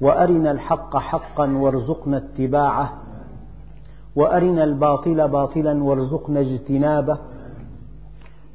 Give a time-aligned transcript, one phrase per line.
[0.00, 2.92] وأرنا الحق حقا وارزقنا اتباعه.
[4.16, 7.18] وأرنا الباطل باطلا وارزقنا اجتنابه.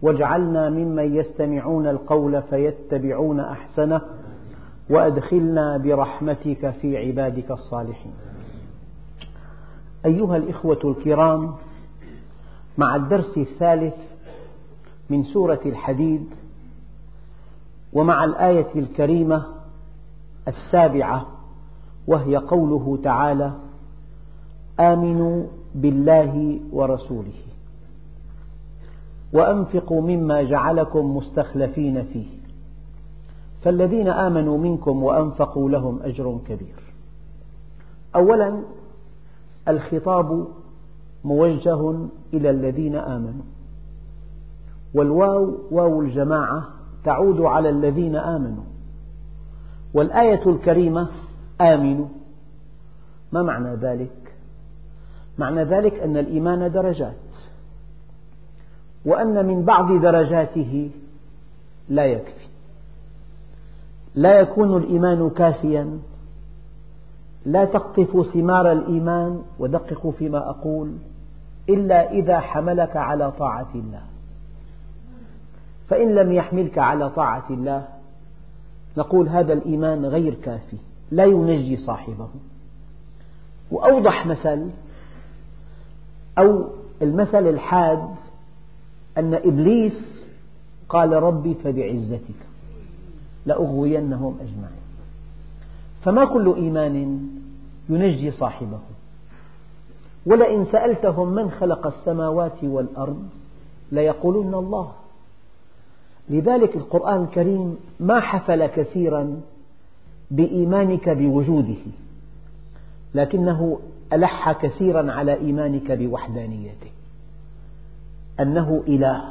[0.02, 4.02] واجعلنا ممن يستمعون القول فيتبعون أحسنه.
[4.90, 8.14] وأدخلنا برحمتك في عبادك الصالحين.
[10.06, 11.54] أيها الإخوة الكرام
[12.78, 13.94] مع الدرس الثالث
[15.10, 16.26] من سورة الحديد
[17.94, 19.46] ومع الآية الكريمة
[20.48, 21.26] السابعة
[22.08, 23.54] وهي قوله تعالى
[24.80, 25.44] آمنوا
[25.76, 27.34] بالله ورسوله
[29.34, 32.28] وأنفقوا مما جعلكم مستخلفين فيه.
[33.64, 36.76] فالذين آمنوا منكم وأنفقوا لهم أجر كبير.
[38.16, 38.64] أولا
[39.68, 40.48] الخطاب
[41.24, 41.96] موجه
[42.34, 43.44] إلى الذين آمنوا.
[44.94, 46.64] والواو واو الجماعة
[47.04, 48.64] تعود على الذين آمنوا.
[49.94, 51.08] والآية الكريمة
[51.62, 52.08] آمنوا.
[53.32, 54.36] ما معنى ذلك؟
[55.38, 57.16] معنى ذلك أن الإيمان درجات
[59.06, 60.92] وأن من بعض درجاته
[61.90, 62.48] لا يكفي.
[64.16, 66.00] لا يكون الإيمان كافيا
[67.46, 70.94] لا تقطف ثمار الإيمان ودققوا فيما أقول
[71.70, 74.02] إلا إذا حملك على طاعة الله.
[75.90, 77.88] فإن لم يحملك على طاعة الله
[78.98, 80.78] نقول هذا الإيمان غير كافي.
[81.12, 82.28] لا ينجي صاحبه.
[83.72, 84.70] وأوضح مثل
[86.38, 86.64] أو
[87.02, 88.08] المثل الحاد
[89.18, 90.24] أن إبليس
[90.90, 92.48] قال ربي فبعزتك
[93.46, 94.84] لأغوينهم أجمعين.
[96.04, 97.28] فما كل إيمان
[97.90, 98.80] ينجي صاحبه؟
[100.26, 103.30] ولئن سألتهم من خلق السماوات والأرض
[103.92, 104.92] ليقولن الله.
[106.30, 109.42] لذلك القرآن الكريم ما حفل كثيرا
[110.34, 111.84] بإيمانك بوجوده
[113.16, 113.80] لكنه
[114.14, 116.92] ألح كثيرا على إيمانك بوحدانيته.
[118.40, 119.24] أنه إله.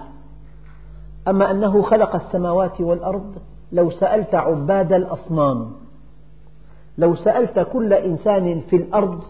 [1.29, 3.35] أما أنه خلق السماوات والأرض
[3.73, 5.73] لو سألت عباد الأصنام
[6.99, 9.21] لو سألت كل إنسان في الأرض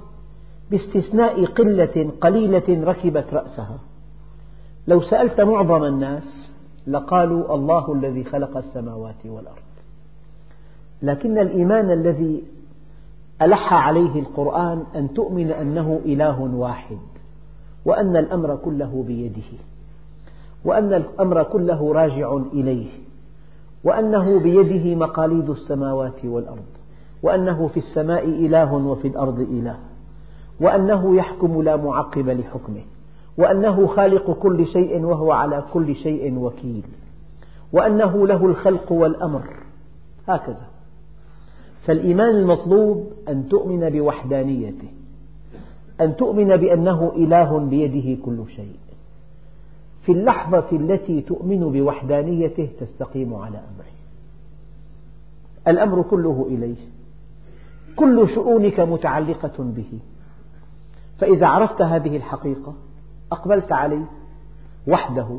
[0.71, 3.78] باستثناء قلة قليلة ركبت رأسها
[4.89, 6.50] لو سألت معظم الناس
[6.87, 9.72] لقالوا الله الذي خلق السماوات والأرض.
[11.02, 12.42] لكن الإيمان الذي
[13.42, 16.98] ألح عليه القرآن أن تؤمن أنه إله واحد
[17.84, 19.58] وأن الأمر كله بيده
[20.64, 22.88] وأن الأمر كله راجع إليه
[23.84, 26.64] وأنه بيده مقاليد السماوات والأرض
[27.22, 29.76] وأنه في السماء إله وفي الأرض إله
[30.60, 32.82] وأنه يحكم لا معقب لحكمه
[33.38, 36.82] وأنه خالق كل شيء وهو على كل شيء وكيل
[37.72, 39.42] وأنه له الخلق والأمر
[40.28, 40.72] هكذا.
[41.87, 44.88] فالإيمان المطلوب أن تؤمن بوحدانيته
[46.00, 48.76] أن تؤمن بأنه إله بيده كل شيء.
[50.03, 53.92] في اللحظة التي تؤمن بوحدانيته تستقيم على أمره.
[55.69, 56.87] الأمر كله إليه.
[57.97, 59.98] كل شؤونك متعلقة به.
[61.19, 62.75] فإذا عرفت هذه الحقيقة
[63.32, 64.04] أقبلت عليه
[64.88, 65.38] وحده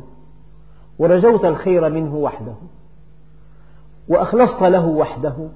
[0.98, 2.54] ورجوت الخير منه وحده
[4.08, 5.48] وأخلصت له وحده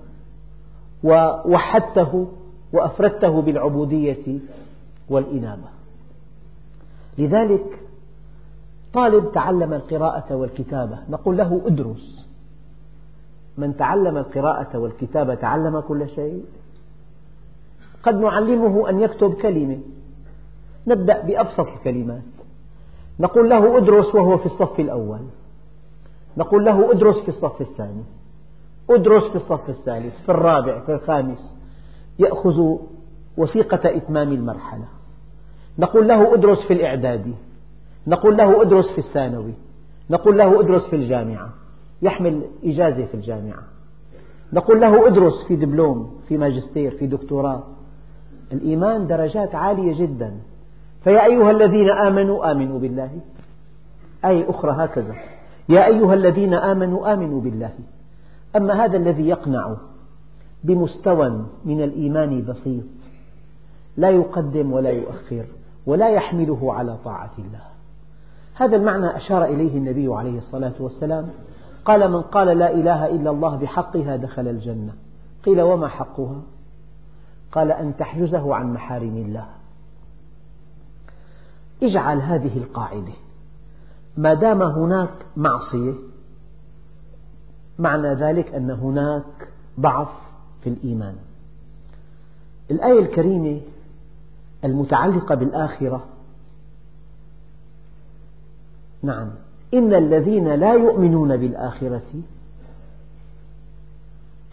[1.04, 2.26] ووحدته
[2.72, 4.38] وأفردته بالعبودية
[5.08, 5.68] والإنابة.
[7.18, 7.80] لذلك
[8.94, 12.26] طالب تعلم القراءة والكتابة نقول له ادرس.
[13.58, 16.44] من تعلم القراءة والكتابة تعلم كل شيء.
[18.02, 19.78] قد نعلمه أن يكتب كلمة.
[20.86, 22.22] نبدأ بأبسط الكلمات.
[23.20, 25.20] نقول له ادرس وهو في الصف الأول.
[26.36, 28.02] نقول له ادرس في الصف الثاني.
[28.90, 31.56] ادرس في الصف الثالث في الرابع في الخامس.
[32.18, 32.76] يأخذ
[33.36, 34.84] وثيقة إتمام المرحلة.
[35.78, 37.34] نقول له ادرس في الإعدادي.
[38.06, 39.52] نقول له ادرس في الثانوي.
[40.10, 41.50] نقول له ادرس في الجامعة.
[42.02, 43.62] يحمل إجازة في الجامعة.
[44.52, 47.62] نقول له ادرس في دبلوم في ماجستير في دكتوراه.
[48.52, 50.34] الإيمان درجات عالية جدا.
[51.04, 53.10] فيا أيها الذين آمنوا آمنوا بالله.
[54.24, 55.14] آية أخرى هكذا.
[55.68, 57.72] يا أيها الذين آمنوا آمنوا بالله.
[58.56, 59.76] أما هذا الذي يقنع
[60.64, 62.84] بمستوى من الإيمان بسيط
[63.96, 65.46] لا يقدم ولا يؤخر
[65.86, 67.62] ولا يحمله على طاعة الله.
[68.54, 71.28] هذا المعنى أشار إليه النبي عليه الصلاة والسلام.
[71.84, 74.92] قال من قال لا إله إلا الله بحقها دخل الجنة.
[75.44, 76.42] قيل وما حقها؟
[77.52, 79.46] قال أن تحجزه عن محارم الله.
[81.82, 83.12] اجعل هذه القاعدة
[84.16, 85.94] ما دام هناك معصية
[87.78, 89.48] معنى ذلك أن هناك
[89.80, 90.08] ضعف
[90.62, 91.14] في الإيمان.
[92.70, 93.60] الآية الكريمة
[94.64, 96.04] المتعلقة بالآخرة.
[99.02, 99.30] نعم.
[99.74, 102.22] إن الذين لا يؤمنون بالآخرة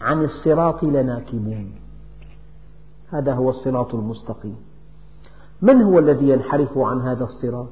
[0.00, 1.72] عن الصراط لناكبون.
[3.12, 4.56] هذا هو الصراط المستقيم.
[5.62, 7.68] من هو الذي ينحرف عن هذا الصراط؟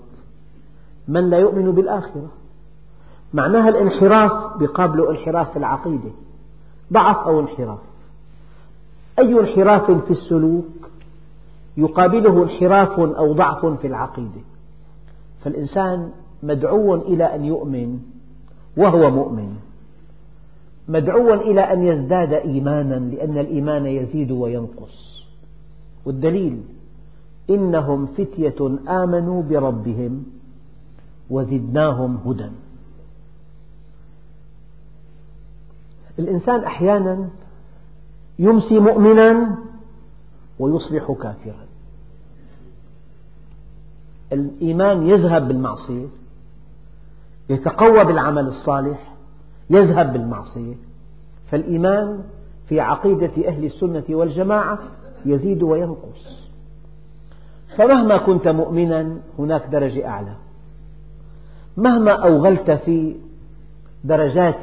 [1.09, 2.29] من لا يؤمن بالآخرة؟
[3.35, 6.11] معناها الانحراف بقابل انحراف العقيدة.
[6.93, 7.79] ضعف أو انحراف.
[9.19, 10.91] أي انحراف في السلوك
[11.77, 14.41] يقابله انحراف أو ضعف في العقيدة.
[15.45, 16.11] فالإنسان
[16.43, 17.99] مدعو إلى أن يؤمن
[18.77, 19.57] وهو مؤمن.
[20.89, 25.25] مدعو إلى أن يزداد إيمانا لأن الإيمان يزيد وينقص.
[26.07, 26.63] والدليل
[27.51, 30.25] إنهم فتية آمنوا بربهم
[31.31, 32.51] وزدناهم هدى.
[36.19, 37.29] الإنسان أحيانا
[38.39, 39.57] يمسي مؤمنا
[40.59, 41.65] ويصبح كافرا.
[44.33, 46.07] الإيمان يذهب بالمعصية
[47.51, 49.15] يتقوى بالعمل الصالح
[49.71, 50.75] يذهب بالمعصية.
[51.51, 52.23] فالإيمان
[52.69, 54.79] في عقيدة أهل السنة والجماعة
[55.27, 56.49] يزيد وينقص.
[57.77, 60.35] فمهما كنت مؤمنا هناك درجة أعلى.
[61.77, 63.17] مهما أوغلت في
[64.05, 64.63] درجات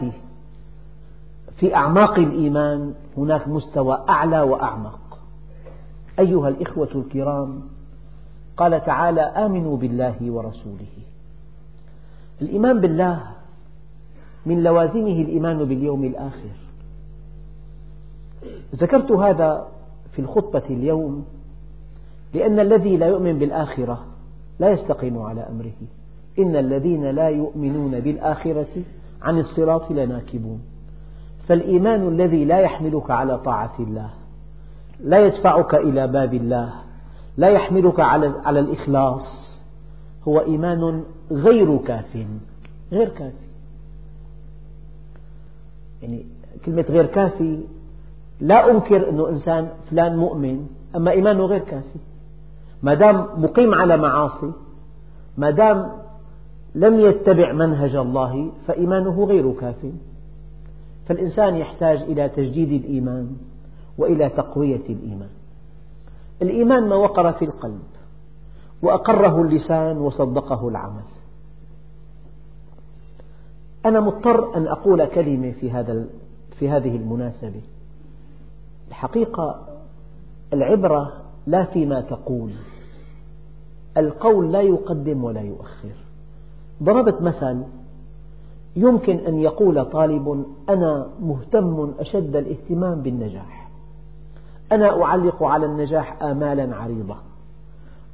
[1.57, 4.99] في أعماق الإيمان هناك مستوى أعلى وأعمق.
[6.19, 7.61] أيها الإخوة الكرام
[8.57, 10.87] قال تعالى آمنوا بالله ورسوله.
[12.41, 13.21] الإيمان بالله
[14.45, 16.55] من لوازمه الإيمان باليوم الآخر.
[18.75, 19.67] ذكرت هذا
[20.11, 21.25] في الخطبة اليوم
[22.33, 24.05] لأن الذي لا يؤمن بالآخرة
[24.59, 25.87] لا يستقيم على أمره.
[26.39, 28.83] إن الذين لا يؤمنون بالآخرة
[29.21, 30.61] عن الصراط لناكبون.
[31.51, 34.09] فالإيمان الذي لا يحملك على طاعة الله
[35.03, 36.73] لا يدفعك إلى باب الله
[37.37, 39.57] لا يحملك على الإخلاص
[40.27, 42.25] هو إيمان غير كاف
[42.91, 43.47] غير كافي
[46.01, 46.25] يعني
[46.65, 47.63] كلمة غير كافي
[48.41, 51.99] لا أنكر أنه إنسان فلان مؤمن أما إيمانه غير كافي.
[52.83, 54.51] ما دام مقيم على معاصي
[55.37, 55.91] ما دام
[56.75, 59.85] لم يتبع منهج الله فإيمانه غير كاف.
[61.11, 63.35] فالإنسان يحتاج إلى تجديد الإيمان
[63.97, 65.29] وإلى تقوية الإيمان.
[66.41, 67.81] الإيمان ما وقر في القلب
[68.81, 71.03] وأقره اللسان وصدقه العمل.
[73.85, 76.05] أنا مضطر أن أقول كلمة في هذا
[76.59, 77.61] في هذه المناسبة.
[78.87, 79.67] الحقيقة
[80.53, 81.13] العبرة
[81.47, 82.51] لا فيما تقول.
[83.97, 85.95] القول لا يقدم ولا يؤخر.
[86.83, 87.63] ضربت مثل
[88.75, 93.69] يمكن أن يقول طالب أنا مهتم أشد الاهتمام بالنجاح.
[94.71, 97.15] أنا أعلق على النجاح آمالا عريضة.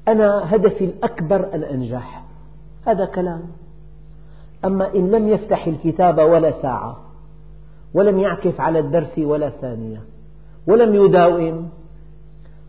[0.08, 2.24] أنا هدفي الأكبر أن أنجح
[2.86, 3.42] هذا كلام.
[4.66, 6.98] أما إن لم يفتح الكتاب ولا ساعة
[7.94, 10.02] ولم يعكف على الدرس ولا ثانية
[10.68, 11.70] ولم يداوم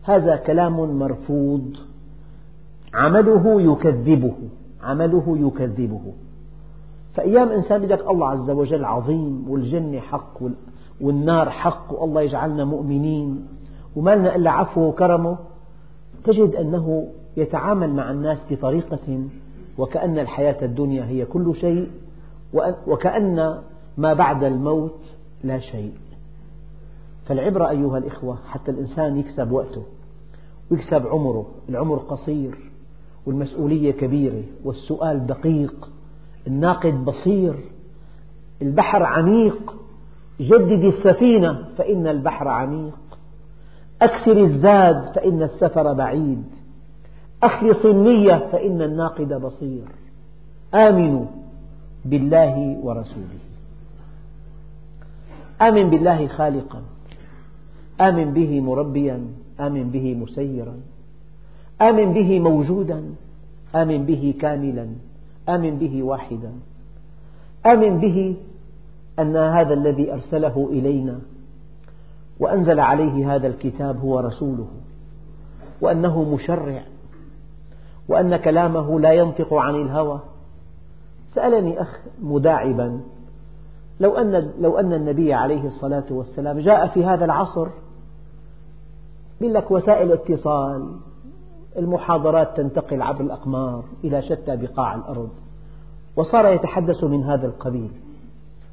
[0.03, 1.75] هذا كلام مرفوض.
[2.93, 4.35] عمله يكذبه.
[4.83, 6.13] عمله يكذبه.
[7.19, 10.37] فأيام إنسان بدك الله عز وجل عظيم والجنة حق
[11.01, 13.47] والنار حق والله يجعلنا مؤمنين.
[13.95, 15.37] وما لنا إلا عفوه وكرمه.
[16.23, 17.07] تجد أنه
[17.37, 19.23] يتعامل مع الناس بطريقة
[19.77, 21.89] وكأن الحياة الدنيا هي كل شيء
[22.87, 23.61] وكأن
[23.97, 24.99] ما بعد الموت
[25.43, 25.93] لا شيء.
[27.25, 29.83] فالعبرة أيها الإخوة حتى الإنسان يكسب وقته
[30.71, 31.45] ويكسب عمره.
[31.69, 32.57] العمر قصير
[33.25, 35.89] والمسؤولية كبيرة والسؤال دقيق.
[36.47, 37.55] الناقد بصير
[38.61, 39.75] البحر عميق
[40.39, 42.99] جدد السفينة فإن البحر عميق
[44.01, 46.43] أكثر الزاد فإن السفر بعيد
[47.43, 49.83] أخلص النية فإن الناقد بصير.
[50.73, 51.25] آمنوا
[52.05, 53.39] بالله ورسوله.
[55.61, 56.81] آمن بالله خالقا.
[58.01, 59.19] آمن به مربيا.
[59.59, 60.75] آمن به مسيرا.
[61.81, 63.03] آمن به موجودا.
[63.75, 64.87] آمن به كاملا.
[65.55, 66.51] آمن به واحدا.
[67.65, 68.37] آمن به
[69.19, 71.19] أن هذا الذي أرسله إلينا
[72.39, 74.67] وأنزل عليه هذا الكتاب هو رسوله
[75.81, 76.83] وأنه مشرع
[78.07, 80.19] وأن كلامه لا ينطق عن الهوى.
[81.33, 83.01] سألني أخ مداعبا
[83.99, 87.67] لو أن, لو أن النبي عليه الصلاة والسلام جاء في هذا العصر
[89.41, 90.95] يقول لك وسائل اتصال
[91.77, 95.29] المحاضرات تنتقل عبر الأقمار إلى شتى بقاع الأرض
[96.15, 97.91] وصار يتحدث من هذا القبيل.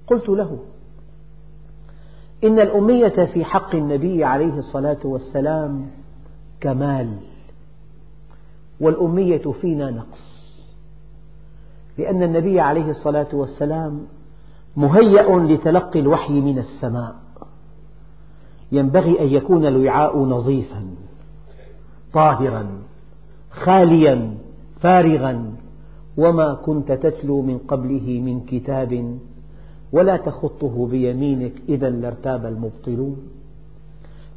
[0.06, 0.58] قلت له
[2.44, 5.90] إن الأمية في حق النبي عليه الصلاة والسلام
[6.60, 7.16] كمال
[8.80, 10.36] والأمية فينا نقص.
[11.98, 14.06] لأن النبي عليه الصلاة والسلام
[14.76, 17.14] مهيأ لتلقي الوحي من السماء.
[18.72, 20.86] ينبغي أن يكون الوعاء نظيفا
[22.12, 22.66] طاهرا
[23.64, 24.34] خاليا
[24.80, 25.54] فارغا
[26.16, 29.18] وما كنت تتلو من قبله من كتاب
[29.92, 33.16] ولا تخطه بيمينك إذا لارتاب المبطلون.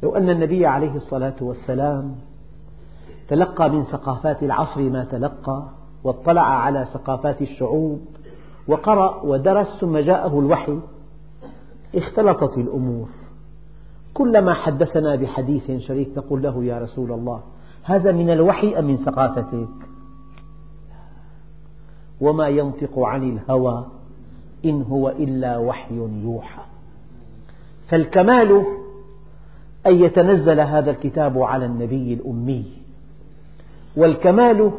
[0.02, 2.14] لو أن النبي عليه الصلاة والسلام
[3.28, 5.62] تلقى من ثقافات العصر ما تلقى
[6.04, 8.00] واطلع على ثقافات الشعوب
[8.68, 10.78] وقرأ ودرس ثم جاءه الوحي
[11.94, 13.08] اختلطت الأمور.
[14.14, 17.40] كلما حدثنا بحديث شريف نقول له يا رسول الله
[17.82, 19.68] هذا من الوحي أم من ثقافتك؟
[22.20, 23.86] وما ينطق عن الهوى
[24.64, 26.62] إن هو إلا وحي يوحى.
[27.88, 28.64] فالكمال
[29.86, 32.64] أن يتنزل هذا الكتاب على النبي الأمي
[33.96, 34.72] والكمال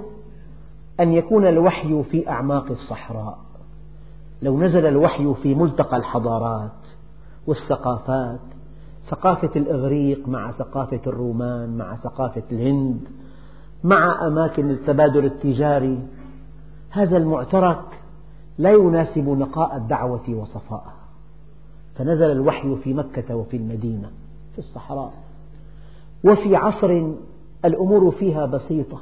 [0.99, 3.37] أن يكون الوحي في أعماق الصحراء.
[4.41, 6.71] لو نزل الوحي في ملتقى الحضارات
[7.47, 8.39] والثقافات
[9.09, 12.99] ثقافة الإغريق مع ثقافة الرومان مع ثقافة الهند
[13.83, 15.99] مع أماكن التبادل التجاري
[16.89, 18.01] هذا المعترك
[18.57, 21.01] لا يناسب نقاء الدعوة وصفاءها
[21.95, 24.11] فنزل الوحي في مكة وفي المدينة
[24.53, 25.13] في الصحراء.
[26.23, 27.13] وفي عصر
[27.65, 29.01] الأمور فيها بسيطة.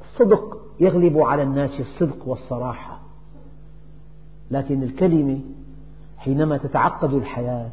[0.00, 3.00] الصدق يغلب على الناس الصدق والصراحة.
[4.50, 5.40] لكن الكلمة
[6.18, 7.70] حينما تتعقد الحياة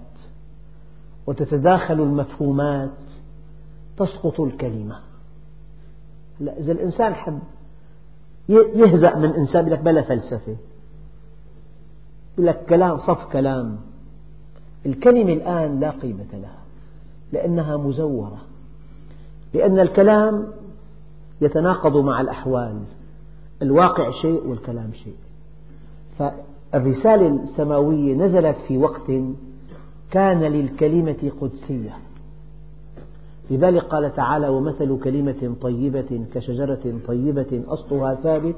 [1.27, 2.89] وتتداخل المفهومات
[3.97, 4.99] تسقط الكلمة.
[6.39, 7.39] لا إذا الإنسان حب
[8.49, 10.55] يهزأ من إنسان لك بلا فلسفة.
[12.37, 13.77] لك كلام صف كلام.
[14.85, 16.59] الكلمة الآن لا قيمة لها
[17.31, 18.37] لأنها مزورة.
[19.53, 20.47] لأن الكلام
[21.41, 22.79] يتناقض مع الأحوال.
[23.61, 25.15] الواقع شيء والكلام شيء.
[26.19, 29.11] فالرسالة السماوية نزلت في وقت
[30.13, 31.97] كان للكلمة قدسية.
[33.51, 38.55] لذلك قال تعالى ومثل كلمة طيبة كشجرة طيبة أصلها ثابت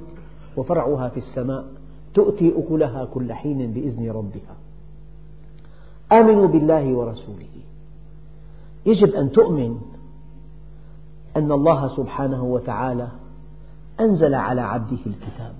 [0.58, 1.66] وفرعها في السماء
[2.14, 4.56] تؤتي أكلها كل حين بإذن ربها.
[6.12, 7.56] آمنوا بالله ورسوله.
[8.86, 9.78] يجب أن تؤمن
[11.38, 13.08] أن الله سبحانه وتعالى
[14.00, 15.56] أنزل على عبده الكتاب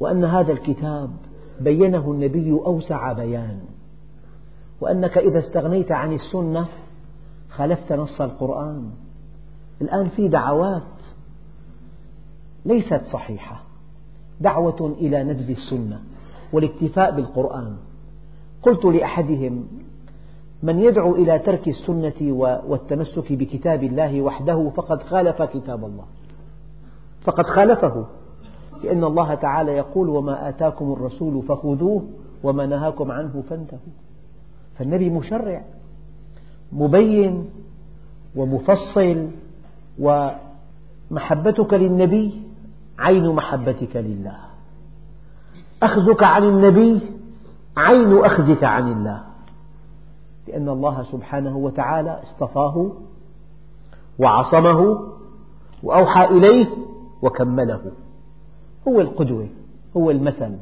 [0.00, 1.10] وأن هذا الكتاب
[1.60, 3.60] بينه النبي أوسع بيان.
[4.80, 6.68] وأنك إذا استغنيت عن السنة
[7.50, 8.90] خالفت نص القرآن.
[9.82, 10.82] الآن في دعوات
[12.64, 13.62] ليست صحيحة.
[14.40, 16.00] دعوة إلى نبذ السنة
[16.52, 17.76] والاكتفاء بالقرآن.
[18.62, 19.68] قلت لأحدهم
[20.62, 22.32] من يدعو إلى ترك السنة
[22.68, 26.04] والتمسك بكتاب الله وحده فقد خالف كتاب الله.
[27.22, 28.06] فقد خالفه
[28.84, 32.04] لأن الله تعالى يقول وما آتاكم الرسول فخذوه
[32.42, 34.09] وما نهاكم عنه فانتهوا.
[34.78, 35.64] فالنبي مشرع
[36.72, 37.50] مبين
[38.36, 39.30] ومفصل
[39.98, 42.42] ومحبتك للنبي
[42.98, 44.36] عين محبتك لله.
[45.82, 47.00] أخذك عن النبي
[47.76, 49.22] عين أخذك عن الله.
[50.48, 52.92] لأن الله سبحانه وتعالى اصطفاه
[54.18, 55.00] وعصمه
[55.82, 56.66] وأوحى إليه
[57.22, 57.92] وكمله.
[58.88, 59.48] هو القدوة
[59.96, 60.56] هو المثل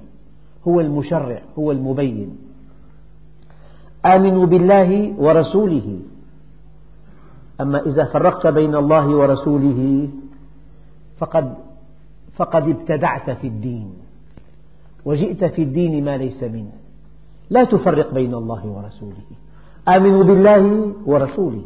[0.68, 2.38] هو المشرع هو المبين.
[4.06, 5.98] آمنوا بالله ورسوله.
[7.60, 10.08] أما إذا فرقت بين الله ورسوله
[11.18, 11.54] فقد
[12.36, 13.92] فقد ابتدعت في الدين.
[15.04, 16.72] وجئت في الدين ما ليس منه.
[17.50, 19.26] لا تفرق بين الله ورسوله.
[19.88, 21.64] آمنوا بالله ورسوله.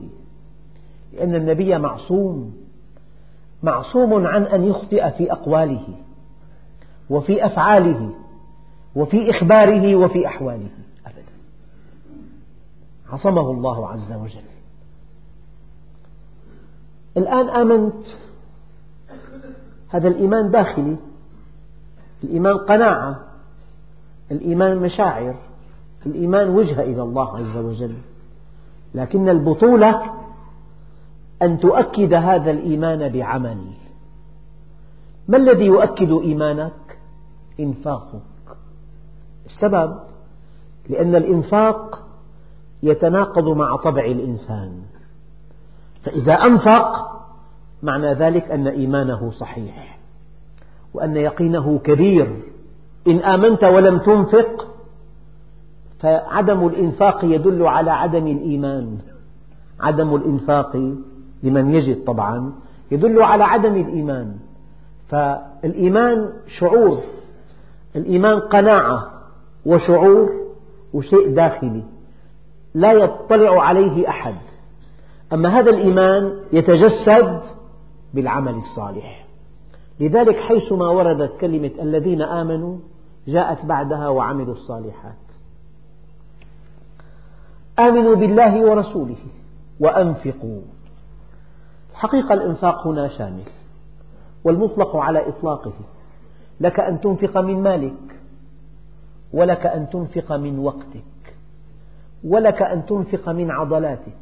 [1.12, 2.54] لأن النبي معصوم
[3.62, 5.88] معصوم عن أن يخطئ في أقواله
[7.10, 8.10] وفي أفعاله
[8.96, 10.81] وفي إخباره وفي أحواله.
[13.12, 14.52] عصمه الله عز وجل.
[17.16, 18.06] الآن آمنت.
[19.88, 20.96] هذا الإيمان داخلي.
[22.24, 23.20] الإيمان قناعة.
[24.30, 25.34] الإيمان مشاعر.
[26.06, 27.96] الإيمان وجهة إلى الله عز وجل.
[28.94, 30.02] لكن البطولة
[31.42, 33.64] أن تؤكد هذا الإيمان بعمل.
[35.28, 36.98] ما الذي يؤكد إيمانك؟
[37.60, 38.22] إنفاقك.
[39.46, 39.98] السبب؟
[40.88, 42.11] لأن الإنفاق
[42.82, 44.72] يتناقض مع طبع الإنسان.
[46.02, 47.12] فإذا أنفق
[47.82, 49.98] معنى ذلك أن إيمانه صحيح
[50.94, 52.36] وأن يقينه كبير.
[53.08, 54.66] إن آمنت ولم تنفق
[56.00, 58.98] فعدم الإنفاق يدل على عدم الإيمان.
[59.80, 60.76] عدم الإنفاق
[61.42, 62.52] لمن يجد طبعا
[62.90, 64.36] يدل على عدم الإيمان.
[65.08, 67.00] فالإيمان شعور
[67.96, 69.10] الإيمان قناعة
[69.66, 70.30] وشعور
[70.92, 71.82] وشيء داخلي.
[72.74, 74.34] لا يطلع عليه أحد.
[75.32, 77.42] أما هذا الإيمان يتجسد
[78.14, 79.26] بالعمل الصالح.
[80.00, 82.76] لذلك حيثما وردت كلمة الذين آمنوا
[83.28, 85.14] جاءت بعدها وعملوا الصالحات.
[87.78, 89.16] آمنوا بالله ورسوله
[89.80, 90.60] وأنفقوا.
[91.90, 93.44] الحقيقة الإنفاق هنا شامل
[94.44, 95.72] والمطلق على إطلاقه.
[96.60, 98.20] لك أن تنفق من مالك
[99.32, 101.11] ولك أن تنفق من وقتك.
[102.24, 104.12] ولك أن تنفق من عضلاتك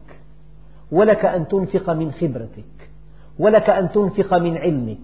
[0.92, 2.90] ولك أن تنفق من خبرتك
[3.38, 4.98] ولك أن تنفق من علمك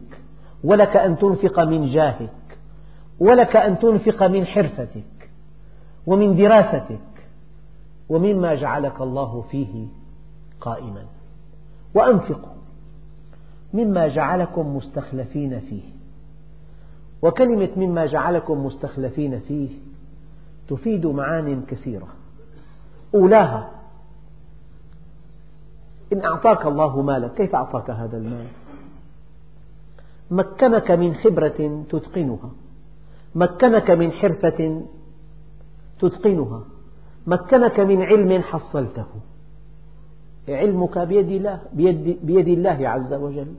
[0.65, 2.59] ولك أن تنفق من جاهك
[3.21, 5.31] ولك أن تنفق من حرفتك
[6.07, 6.99] ومن دراستك
[8.09, 9.87] ومما جعلك الله فيه
[10.61, 11.05] قائما.
[11.95, 12.57] وأنفقوا
[13.75, 15.83] مما جعلكم مستخلفين فيه.
[17.23, 19.69] وكلمة مما جعلكم مستخلفين فيه
[20.69, 22.07] تفيد معان كثيرة.
[23.17, 23.71] أولاها.
[26.13, 28.47] إن أعطاك الله مالا كيف أعطاك هذا المال؟
[30.31, 32.51] مكنك من خبرة تتقنها.
[33.35, 34.83] مكنك من حرفة
[36.01, 36.61] تتقنها.
[37.27, 39.07] مكنك من علم حصلته.
[40.49, 43.55] علمك بيد الله, بيد, بيد الله عز وجل.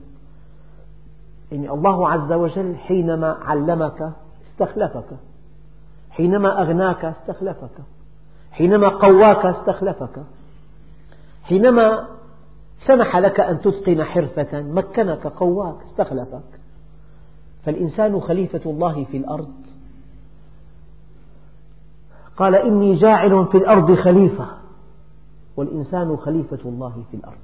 [1.52, 4.12] يعني الله عز وجل حينما علمك
[4.46, 5.10] استخلفك.
[6.10, 7.97] حينما أغناك استخلفك.
[8.52, 10.22] حينما قواك استخلفك
[11.42, 12.08] حينما
[12.86, 16.60] سمح لك أن تتقن حرفة مكنك قواك استخلفك.
[17.64, 19.52] فالإنسان خليفة الله في الأرض.
[22.36, 24.46] قال إني جاعل في الأرض خليفة
[25.56, 27.34] والإنسان خليفة الله في الأرض.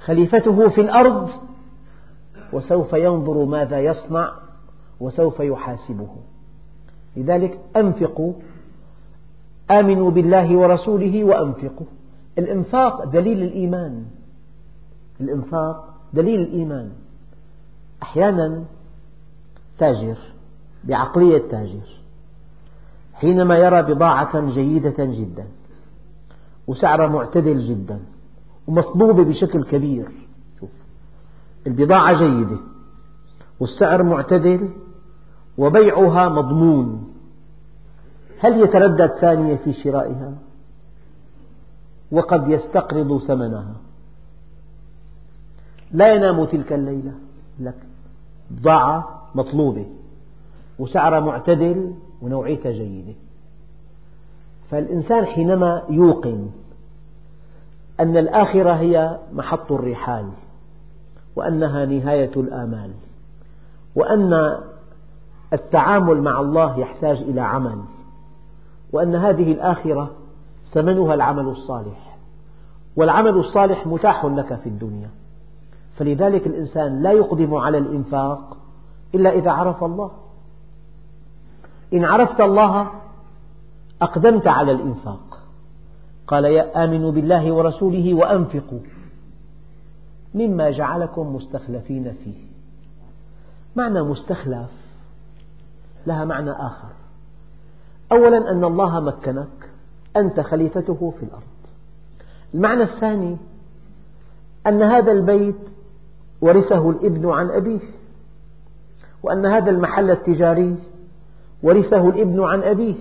[0.00, 1.30] خليفته في الأرض
[2.52, 4.32] وسوف ينظر ماذا يصنع
[5.00, 6.08] وسوف يحاسبه.
[7.16, 8.32] لذلك أنفقوا
[9.70, 11.86] آمنوا بالله ورسوله وأنفقوا.
[12.38, 14.04] الإنفاق دليل الإيمان.
[15.20, 16.90] الإنفاق دليل الإيمان.
[18.02, 18.64] أحيانا
[19.78, 20.18] تاجر
[20.84, 21.88] بعقلية تاجر
[23.14, 25.46] حينما يرى بضاعة جيدة جدا
[26.66, 28.00] وسعرها معتدل جدا
[28.66, 30.08] ومطلوبة بشكل كبير.
[30.60, 30.70] شوف
[31.66, 32.56] البضاعة جيدة
[33.60, 34.68] والسعر معتدل
[35.58, 37.07] وبيعها مضمون.
[38.40, 40.32] هل يتردد ثانية في شرائها؟
[42.12, 43.74] وقد يستقرض ثمنها.
[45.92, 47.12] لا ينام تلك الليلة.
[47.60, 47.74] لك
[48.50, 49.86] بضاعة مطلوبة.
[50.78, 53.14] وسعرها معتدل ونوعيتها جيدة.
[54.70, 56.50] فالإنسان حينما يوقن
[58.00, 60.30] أن الآخرة هي محط الرحال
[61.36, 62.90] وأنها نهاية الآمال
[63.94, 64.58] وأن
[65.52, 67.78] التعامل مع الله يحتاج إلى عمل
[68.92, 70.10] وأن هذه الآخرة
[70.72, 72.16] ثمنها العمل الصالح.
[72.96, 75.10] والعمل الصالح متاح لك في الدنيا.
[75.96, 78.56] فلذلك الإنسان لا يقدم على الإنفاق
[79.14, 80.10] إلا إذا عرف الله.
[81.92, 82.90] إن عرفت الله
[84.02, 85.40] أقدمت على الإنفاق.
[86.26, 88.80] قال يا آمنوا بالله ورسوله وأنفقوا
[90.34, 92.48] مما جعلكم مستخلفين فيه.
[93.76, 94.70] معنى مستخلف
[96.06, 96.88] لها معنى آخر.
[98.12, 99.70] أولا أن الله مكنك
[100.16, 101.42] أنت خليفته في الأرض.
[102.54, 103.36] المعنى الثاني
[104.66, 105.56] أن هذا البيت
[106.40, 107.80] ورثه الابن عن أبيه
[109.22, 110.76] وأن هذا المحل التجاري
[111.62, 112.94] ورثه الابن عن أبيه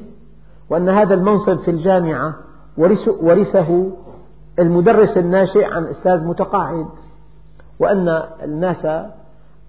[0.69, 2.35] وأن هذا المنصب في الجامعة
[3.21, 3.91] ورثه
[4.59, 6.87] المدرس الناشئ عن أستاذ متقاعد
[7.79, 8.87] وأن الناس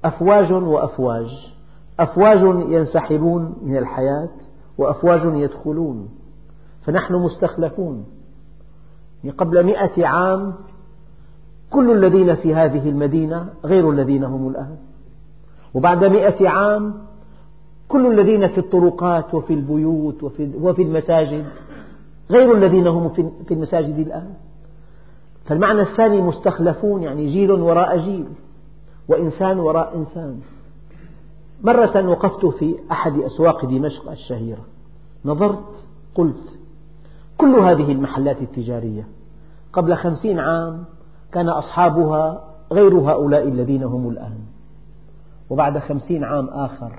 [0.05, 1.53] أفواج وأفواج
[2.01, 4.29] أفواج ينسحبون من الحياة
[4.79, 6.09] وأفواج يدخلون
[6.83, 8.07] فنحن مستخلفون.
[9.39, 10.55] قبل مئة عام
[11.71, 14.77] كل الذين في هذه المدينة غير الذين هم الآن.
[15.75, 16.95] وبعد مئة عام
[17.89, 21.45] كل الذين في الطرقات وفي البيوت وفي, المساجد
[22.31, 23.09] غير الذين هم
[23.49, 24.35] في المساجد الآن.
[25.45, 28.27] فالمعنى الثاني مستخلفون يعني جيل وراء جيل
[29.09, 30.41] وإنسان وراء إنسان.
[31.63, 34.65] مرة وقفت في أحد أسواق دمشق الشهيرة.
[35.25, 36.59] نظرت قلت
[37.39, 39.09] كل هذه المحلات التجارية
[39.73, 40.85] قبل خمسين عام
[41.33, 44.39] كان أصحابها غير هؤلاء الذين هم الآن.
[45.51, 46.99] وبعد خمسين عام آخر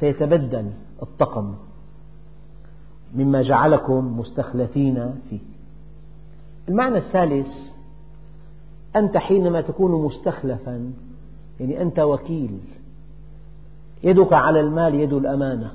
[0.00, 0.70] سيتبدل
[1.02, 1.54] الطقم
[3.14, 5.40] مما جعلكم مستخلفين فيه.
[6.68, 7.46] المعنى الثالث
[8.96, 10.92] أنت حينما تكون مستخلفا
[11.60, 12.58] يعني أنت وكيل
[14.02, 15.72] يدك على المال يد الأمانة.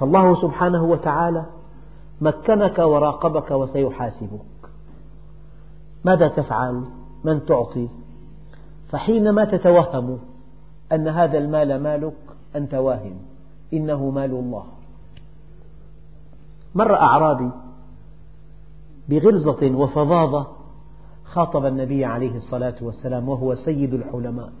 [0.00, 1.44] فالله سبحانه وتعالى
[2.20, 4.40] مكنك وراقبك وسيحاسبك.
[6.04, 6.82] ماذا تفعل؟
[7.24, 7.88] من تعطي؟
[8.88, 10.18] فحينما تتوهم
[10.92, 12.14] أن هذا المال مالك
[12.56, 13.16] أنت واهم
[13.72, 14.64] إنه مال الله.
[16.74, 17.50] مر أعرابي
[19.08, 20.46] بغلظة وفظاظة
[21.24, 24.52] خاطب النبي عليه الصلاة والسلام وهو سيد الحلماء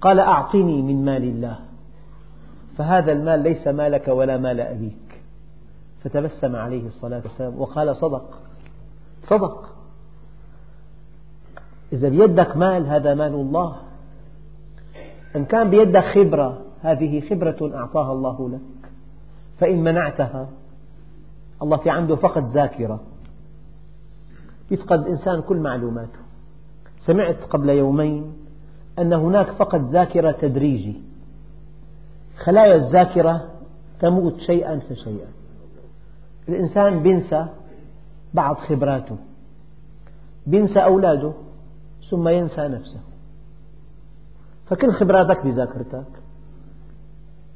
[0.00, 1.58] قال أعطني من مال الله.
[2.76, 5.20] فهذا المال ليس مالك ولا مال أبيك.
[6.04, 8.38] فتبسم عليه الصلاة والسلام وقال صدق.
[9.22, 9.74] صدق.
[11.92, 13.76] إذا بيدك مال هذا مال الله.
[15.36, 18.90] إن كان بيدك خبرة هذه خبرة أعطاها الله لك.
[19.58, 20.48] فإن منعتها
[21.62, 23.00] الله في عنده فقد ذاكرة.
[24.70, 26.18] يفقد الإنسان كل معلوماته.
[27.00, 28.32] سمعت قبل يومين
[29.00, 31.02] أن هناك فقد ذاكرة تدريجي.
[32.44, 33.50] خلايا الذاكرة
[34.00, 35.28] تموت شيئا فشيئا.
[36.48, 37.46] الإنسان بينسى
[38.34, 39.16] بعض خبراته
[40.46, 41.32] بينسى أولاده
[42.10, 43.00] ثم ينسى نفسه.
[44.66, 46.06] فكل خبراتك بذاكرتك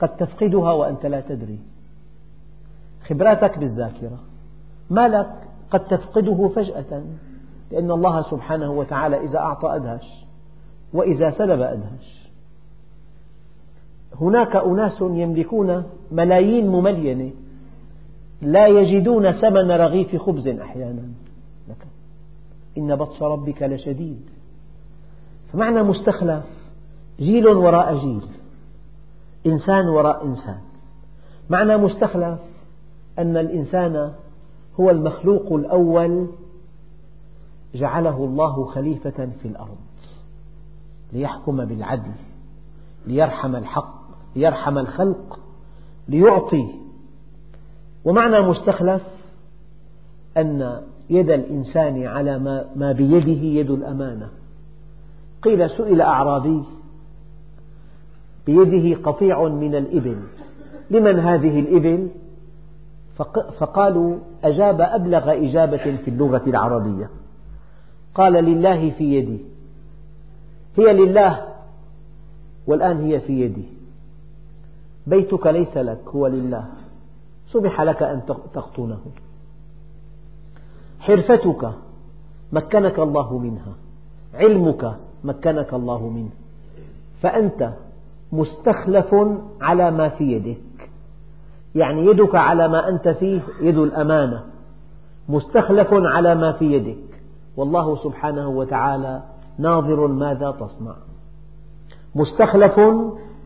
[0.01, 1.59] قد تفقدها وأنت لا تدري.
[3.09, 4.19] خبراتك بالذاكرة
[4.91, 5.31] مالك
[5.71, 7.03] قد تفقده فجأة
[7.71, 10.22] لأن الله سبحانه وتعالى إذا أعطى أدهش
[10.93, 12.29] وإذا سلب أدهش
[14.21, 17.31] هناك أناس يملكون ملايين مملينة
[18.43, 21.03] لا يجدون ثمن رغيف خبز أحيانا.
[22.79, 24.21] إن بطش ربك لشديد.
[25.53, 26.45] فمعنى مستخلف.
[27.19, 28.23] جيل وراء جيل.
[29.47, 30.61] إنسان وراء إنسان.
[31.51, 32.39] معنى مستخلف.
[33.19, 34.13] أن الإنسان
[34.81, 36.29] هو المخلوق الأول
[37.75, 39.92] جعله الله خليفة في الأرض.
[41.13, 42.13] ليحكم بالعدل
[43.07, 44.03] ليرحم الحق
[44.37, 45.39] ليرحم الخلق
[46.09, 46.67] ليعطي.
[48.05, 49.03] ومعنى مستخلف
[50.37, 52.39] أن يد الإنسان على
[52.77, 54.29] ما بيده يد الأمانة.
[55.43, 56.63] قيل سئل أعرابي
[58.47, 60.23] بيده قطيع من الإبل.
[60.91, 62.09] لمن هذه الإبل؟
[63.59, 67.11] فقالوا أجاب أبلغ إجابة في اللغة العربية.
[68.15, 69.52] قال لله في يدي.
[70.77, 71.49] هي لله
[72.67, 73.65] والآن هي في يدي.
[75.07, 76.65] بيتك ليس لك هو لله.
[77.47, 78.23] سمح لك أن
[78.55, 79.01] تقطنه.
[81.01, 81.71] حرفتك
[82.53, 83.73] مكنك الله منها.
[84.35, 86.31] علمك مكنك الله منه.
[87.23, 87.71] فأنت
[88.33, 89.15] مستخلف
[89.61, 90.91] على ما في يدك.
[91.75, 94.45] يعني يدك على ما أنت فيه يد الأمانة.
[95.29, 97.21] مستخلف على ما في يدك.
[97.57, 99.23] والله سبحانه وتعالى
[99.59, 100.95] ناظر ماذا تصنع.
[102.15, 102.81] مستخلف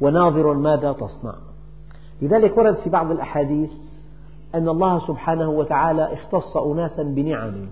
[0.00, 1.34] وناظر ماذا تصنع.
[2.22, 3.72] لذلك ورد في بعض الأحاديث
[4.54, 7.66] أن الله سبحانه وتعالى اختص أناسا بنعم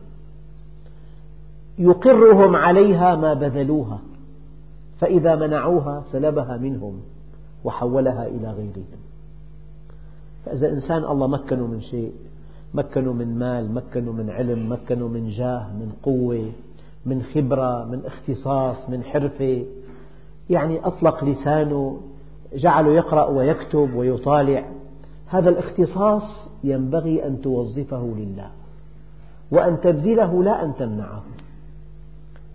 [1.78, 3.98] يقرهم عليها ما بذلوها
[5.00, 7.00] فإذا منعوها سلبها منهم
[7.64, 9.00] وحولها إلى غيرهم.
[10.44, 12.12] فإذا إنسان الله مكنه من شيء
[12.74, 16.52] مكنه من مال مكنه من علم مكنه من جاه من قوة
[17.06, 19.64] من خبرة من اختصاص من حرفة.
[20.50, 22.00] يعني أطلق لسانه
[22.54, 24.64] جعله يقرأ ويكتب ويطالع.
[25.26, 28.50] هذا الاختصاص ينبغي أن توظفه لله
[29.50, 31.22] وأن تبذله لا أن تمنعه.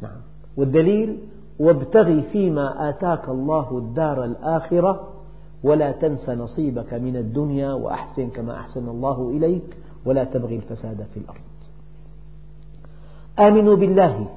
[0.01, 0.21] نعم.
[0.57, 1.17] والدليل
[1.59, 5.07] وابتغ فيما آتاك الله الدار الآخرة
[5.63, 11.39] ولا تنس نصيبك من الدنيا وأحسن كما أحسن الله إليك ولا تبغي الفساد في الأرض.
[13.39, 14.27] آمنوا بالله.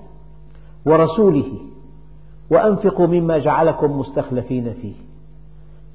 [0.87, 1.53] ورسوله
[2.51, 4.95] وأنفقوا مما جعلكم مستخلفين فيه.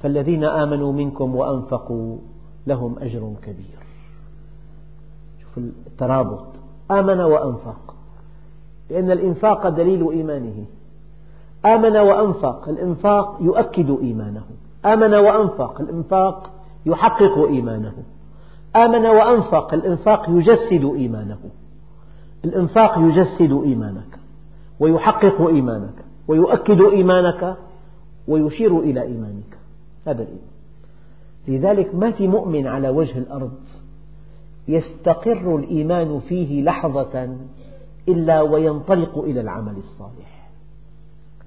[0.02, 2.18] فالذين آمنوا منكم وأنفقوا
[2.68, 3.78] لهم أجر كبير.
[5.42, 6.46] شوف الترابط.
[6.92, 7.96] آمن وأنفق.
[8.90, 10.66] لأن الإنفاق دليل إيمانه.
[11.66, 12.70] آمن وأنفق.
[12.70, 14.44] الإنفاق يؤكد إيمانه.
[14.86, 15.82] آمن وأنفق.
[15.82, 16.52] الإنفاق
[16.86, 17.94] يحقق إيمانه.
[18.76, 19.74] آمن وأنفق.
[19.74, 21.40] الإنفاق يجسد إيمانه.
[22.46, 24.20] الإنفاق يجسد إيمانك.
[24.80, 27.58] ويحقق إيمانك ويؤكد إيمانك
[28.28, 29.58] ويشير إلى إيمانك.
[30.08, 30.48] هذا الإيمان.
[31.48, 33.54] لذلك ما في مؤمن على وجه الأرض
[34.68, 37.38] يستقر الإيمان فيه لحظة
[38.08, 40.50] إلا وينطلق إلى العمل الصالح.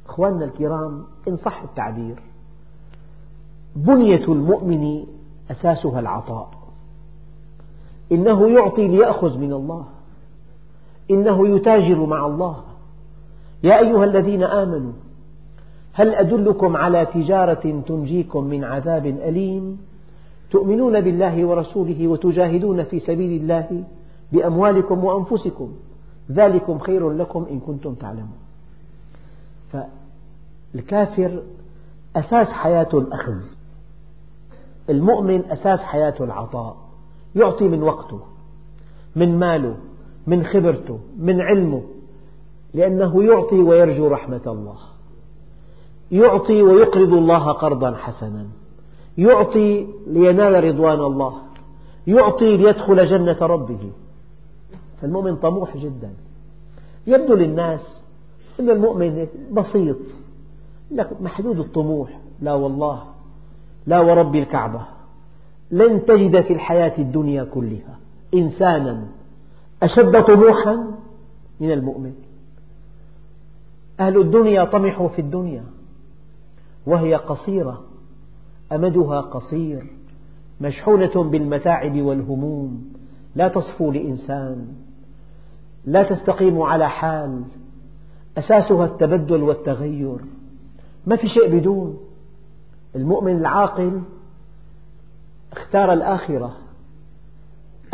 [0.07, 2.23] أخواننا الكرام إن صح التعبير
[3.77, 5.05] بنية المؤمن
[5.51, 6.51] أساسها العطاء.
[8.13, 9.85] إنه يعطي ليأخذ من الله.
[11.11, 12.70] إنه يتاجر مع الله.
[13.63, 14.93] يا أيها الذين آمنوا
[15.93, 19.79] هل أدلكم على تجارة تنجيكم من عذاب أليم؟
[20.51, 23.85] تؤمنون بالله ورسوله وتجاهدون في سبيل الله
[24.33, 25.73] بأموالكم وأنفسكم.
[26.31, 28.39] ذلكم خير لكم إن كنتم تعلمون.
[29.73, 31.43] فالكافر
[32.17, 33.43] أساس حياته الأخذ.
[34.91, 36.77] المؤمن أساس حياته العطاء.
[37.37, 38.21] يعطي من وقته
[39.17, 39.77] من ماله
[40.27, 41.83] من خبرته من علمه.
[42.75, 44.77] لأنه يعطي ويرجو رحمة الله.
[46.11, 48.47] يعطي ويقرض الله قرضا حسنا.
[49.19, 51.33] يعطي لينال رضوان الله.
[52.07, 53.91] يعطي ليدخل جنة ربه.
[55.01, 56.11] فالمؤمن طموح جدا.
[57.07, 58.03] يبدو للناس
[58.61, 59.97] أن المؤمن بسيط
[60.91, 62.19] لك محدود الطموح.
[62.43, 63.03] لا والله
[63.87, 64.81] لا ورب الكعبة.
[65.71, 67.99] لن تجد في الحياة الدنيا كلها
[68.35, 69.07] إنسانا
[69.83, 70.87] أشد طموحا
[71.61, 72.15] من المؤمن.
[74.01, 75.65] أهل الدنيا طمحوا في الدنيا
[76.87, 77.83] وهي قصيرة
[78.73, 79.87] أمدها قصير
[80.61, 82.93] مشحونة بالمتاعب والهموم
[83.35, 84.69] لا تصفو لإنسان
[85.85, 87.43] لا تستقيم على حال
[88.39, 90.19] أساسها التبدل والتغير
[91.07, 91.99] ما في شيء بدون
[92.97, 94.03] المؤمن العاقل
[95.53, 96.57] اختار الآخرة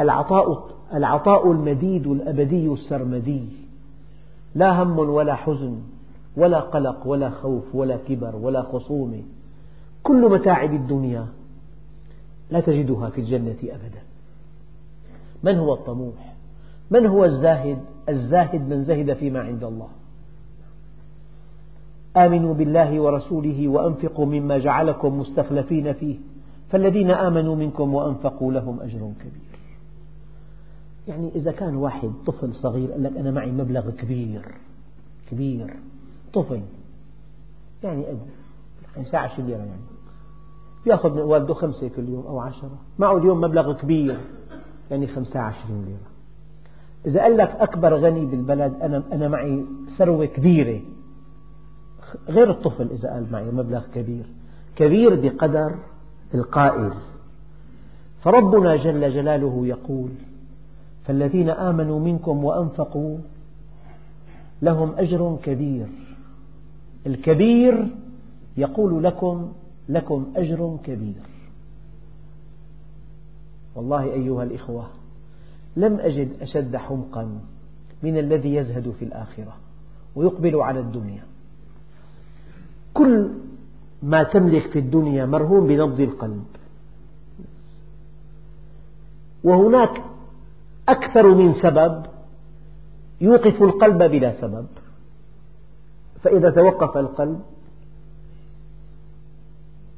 [0.00, 3.48] العطاء, العطاء المديد الأبدي السرمدي
[4.54, 5.80] لا هم ولا حزن.
[6.36, 9.22] ولا قلق ولا خوف ولا كبر ولا خصومة
[10.02, 11.26] كل متاعب الدنيا
[12.50, 14.02] لا تجدها في الجنة أبدا.
[15.42, 16.34] من هو الطموح؟
[16.90, 19.88] من هو الزاهد؟ الزاهد من زهد فيما عند الله.
[22.16, 26.16] آمنوا بالله ورسوله وأنفقوا مما جعلكم مستخلفين فيه.
[26.70, 29.58] فالذين آمنوا منكم وأنفقوا لهم أجر كبير.
[31.08, 34.42] يعني إذا كان واحد طفل صغير قال لك أنا معي مبلغ كبير
[35.30, 35.76] كبير.
[36.36, 36.60] طفل.
[37.82, 38.18] يعني قد
[38.94, 39.80] 15 ليرة يعني.
[40.86, 42.78] يأخذ من والده خمسة كل يوم أو عشرة.
[42.98, 44.16] معه اليوم مبلغ كبير.
[44.90, 46.16] يعني 25 ليرة.
[47.06, 49.64] إذا قال لك أكبر غني بالبلد أنا أنا معي
[49.98, 50.80] ثروة كبيرة.
[52.28, 54.26] غير الطفل إذا قال معي مبلغ كبير.
[54.76, 55.74] كبير بقدر
[56.34, 56.92] القائل.
[58.22, 60.10] فربنا جل جلاله يقول
[61.04, 63.18] فالذين آمنوا منكم وأنفقوا
[64.62, 65.86] لهم أجر كبير.
[67.06, 67.88] الكبير
[68.56, 69.52] يقول لكم
[69.88, 71.22] لكم أجر كبير.
[73.74, 74.86] والله أيها الإخوة
[75.76, 77.40] لم أجد أشد حمقا
[78.02, 79.56] من الذي يزهد في الآخرة
[80.16, 81.22] ويقبل على الدنيا.
[82.94, 83.30] كل
[84.02, 86.44] ما تملك في الدنيا مرهون بنبض القلب.
[89.44, 90.02] وهناك
[90.88, 92.06] أكثر من سبب
[93.20, 94.66] يوقف القلب بلا سبب.
[96.26, 97.40] فإذا توقف القلب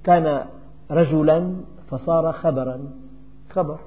[0.05, 0.45] كان
[0.91, 1.55] رجلا
[1.91, 2.79] فصار خبرا.
[3.51, 3.79] خبر.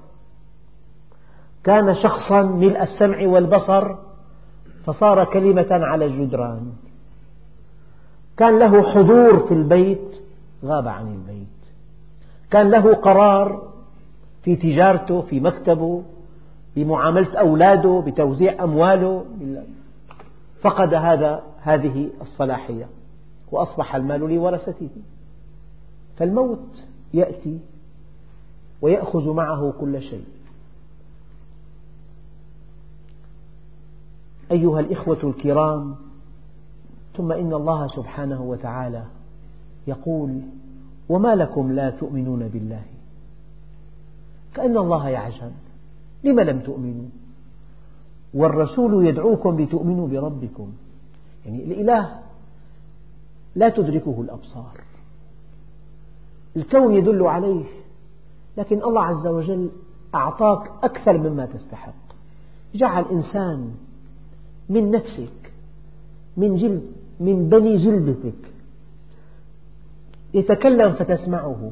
[1.63, 3.95] كان شخصا ملء السمع والبصر
[4.85, 6.73] فصار كلمة على الجدران.
[8.37, 10.21] كان له حضور في البيت
[10.65, 11.47] غاب عن البيت.
[12.51, 13.61] كان له قرار
[14.43, 16.03] في تجارته في مكتبه
[16.75, 19.25] بمعاملة أولاده بتوزيع أمواله.
[20.61, 22.87] فقد هذا هذه الصلاحية
[23.51, 24.89] وأصبح المال لورثته
[26.17, 27.59] فالموت يأتي
[28.81, 30.25] ويأخذ معه كل شيء.
[34.51, 35.95] أيها الإخوة الكرام
[37.17, 39.05] ثم إن الله سبحانه وتعالى
[39.87, 40.41] يقول
[41.09, 42.83] وما لكم لا تؤمنون بالله؟
[44.53, 45.51] كأن الله يعجب
[46.23, 47.20] لم لم تؤمنوا؟
[48.33, 50.71] والرسول يدعوكم لتؤمنوا بربكم.
[51.45, 52.19] يعني الإله
[53.55, 54.81] لا تدركه الأبصار.
[56.55, 57.65] الكون يدل عليه
[58.57, 59.69] لكن الله عز وجل
[60.15, 61.93] أعطاك أكثر مما تستحق.
[62.75, 63.71] جعل إنسان
[64.69, 65.53] من نفسك
[66.37, 68.51] من جلد من بني جلدتك
[70.33, 71.71] يتكلم فتسمعه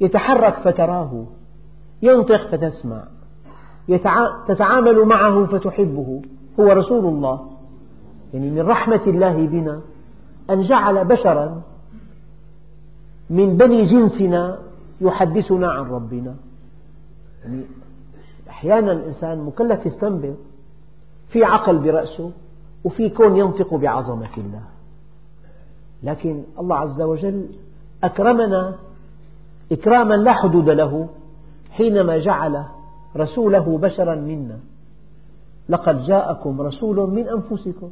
[0.00, 1.24] يتحرك فتراه
[2.02, 3.04] ينطق فتسمع.
[4.46, 6.22] تتعامل معه فتحبه.
[6.60, 7.50] هو رسول الله.
[8.34, 9.80] يعني من رحمة الله بنا
[10.50, 11.62] أن جعل بشرا
[13.30, 14.58] من بني جنسنا
[15.00, 16.34] يحدثنا عن ربنا.
[17.44, 17.62] يعني
[18.48, 20.36] أحيانا الإنسان مكلف يستنبط
[21.28, 22.30] في عقل برأسه
[22.84, 24.62] وفي كون ينطق بعظمة الله.
[26.02, 27.46] لكن الله عز وجل
[28.04, 28.74] أكرمنا
[29.72, 31.08] إكراما لا حدود له
[31.70, 32.64] حينما جعل
[33.18, 34.58] رسوله بشرا منا.
[35.68, 37.90] لقد جاءكم رسول من أنفسكم.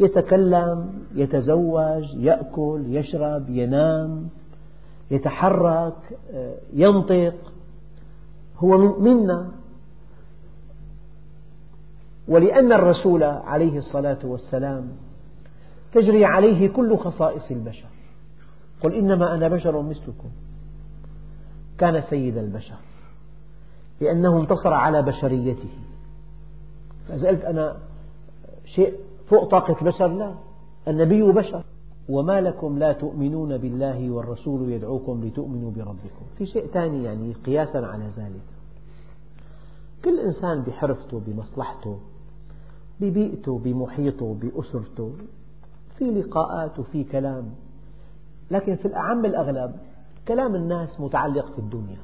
[0.00, 4.28] يتكلم يتزوج يأكل يشرب ينام
[5.10, 6.18] يتحرك
[6.72, 7.34] ينطق.
[8.58, 9.48] هو منا.
[12.28, 14.88] ولأن الرسول عليه الصلاة والسلام
[15.92, 17.88] تجري عليه كل خصائص البشر.
[18.82, 20.28] قل إنما أنا بشر مثلكم.
[21.78, 22.76] كان سيد البشر.
[24.00, 25.68] لأنه انتصر على بشريته.
[27.08, 27.76] فإذا قلت أنا
[28.64, 28.94] شيء
[29.26, 30.34] فوق طاقة البشر لا.
[30.88, 31.64] النبي بشر.
[32.08, 36.26] وما لكم لا تؤمنون بالله والرسول يدعوكم لتؤمنوا بربكم.
[36.38, 38.42] في شيء ثاني يعني قياسا على ذلك.
[40.04, 41.98] كل إنسان بحرفته بمصلحته
[43.00, 45.12] ببيئته بمحيطه بأسرته
[45.98, 47.44] في لقاءات وفي كلام.
[48.50, 49.74] لكن في الأعم الأغلب
[50.28, 51.98] كلام الناس متعلق في الدنيا.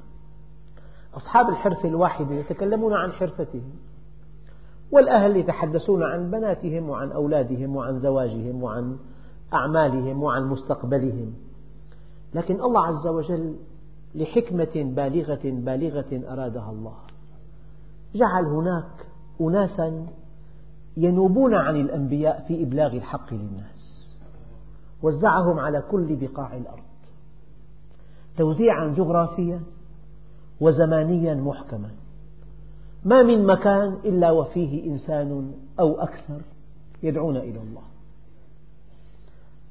[1.16, 3.72] أصحاب الحرفة الواحدة يتكلمون عن حرفتهم
[4.92, 8.96] والأهل يتحدثون عن بناتهم وعن أولادهم وعن زواجهم وعن
[9.52, 11.34] أعمالهم وعن مستقبلهم.
[12.34, 13.56] لكن الله عز وجل
[14.14, 16.96] لحكمة بالغة بالغة أرادها الله.
[18.14, 19.06] جعل هناك
[19.40, 20.06] أناسا
[20.96, 24.14] ينوبون عن الأنبياء في إبلاغ الحق للناس
[25.02, 26.84] وزعهم على كل بقاع الأرض.
[28.36, 29.60] توزيعا جغرافيا
[30.64, 31.90] وزمانيا محكما.
[33.04, 36.40] ما من مكان إلا وفيه إنسان أو أكثر
[37.02, 37.82] يدعون إلى الله.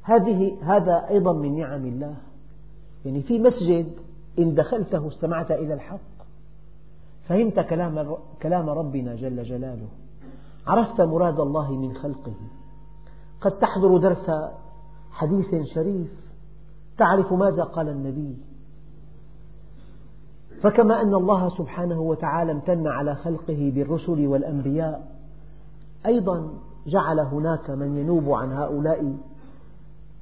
[0.02, 2.16] هذه هذا أيضا من نعم الله.
[3.06, 3.88] يعني في مسجد
[4.40, 6.14] إن دخلته استمعت إلى الحق
[7.28, 9.88] فهمت كلام كلام ربنا جل جلاله.
[10.68, 12.36] عرفت مراد الله من خلقه.
[13.42, 14.32] قد تحضر درس
[15.12, 16.12] حديث شريف
[16.98, 18.38] تعرف ماذا قال النبي.
[20.64, 25.08] فكما أن الله سبحانه وتعالى امتن على خلقه بالرسل والأنبياء
[26.06, 26.50] أيضا
[26.88, 29.16] جعل هناك من ينوب عن هؤلاء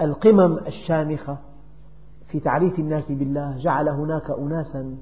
[0.02, 1.38] القمم الشامخة
[2.28, 4.98] في تعريف الناس بالله جعل هناك أناسا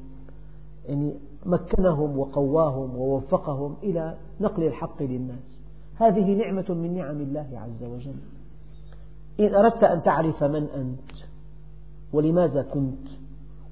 [0.86, 5.64] يعني مكنهم وقواهم ووفقهم إلى نقل الحق للناس.
[5.96, 8.20] هذه نعمة من نعم الله عز وجل.
[9.40, 11.12] إن أردت أن تعرف من أنت
[12.14, 13.08] ولماذا كنت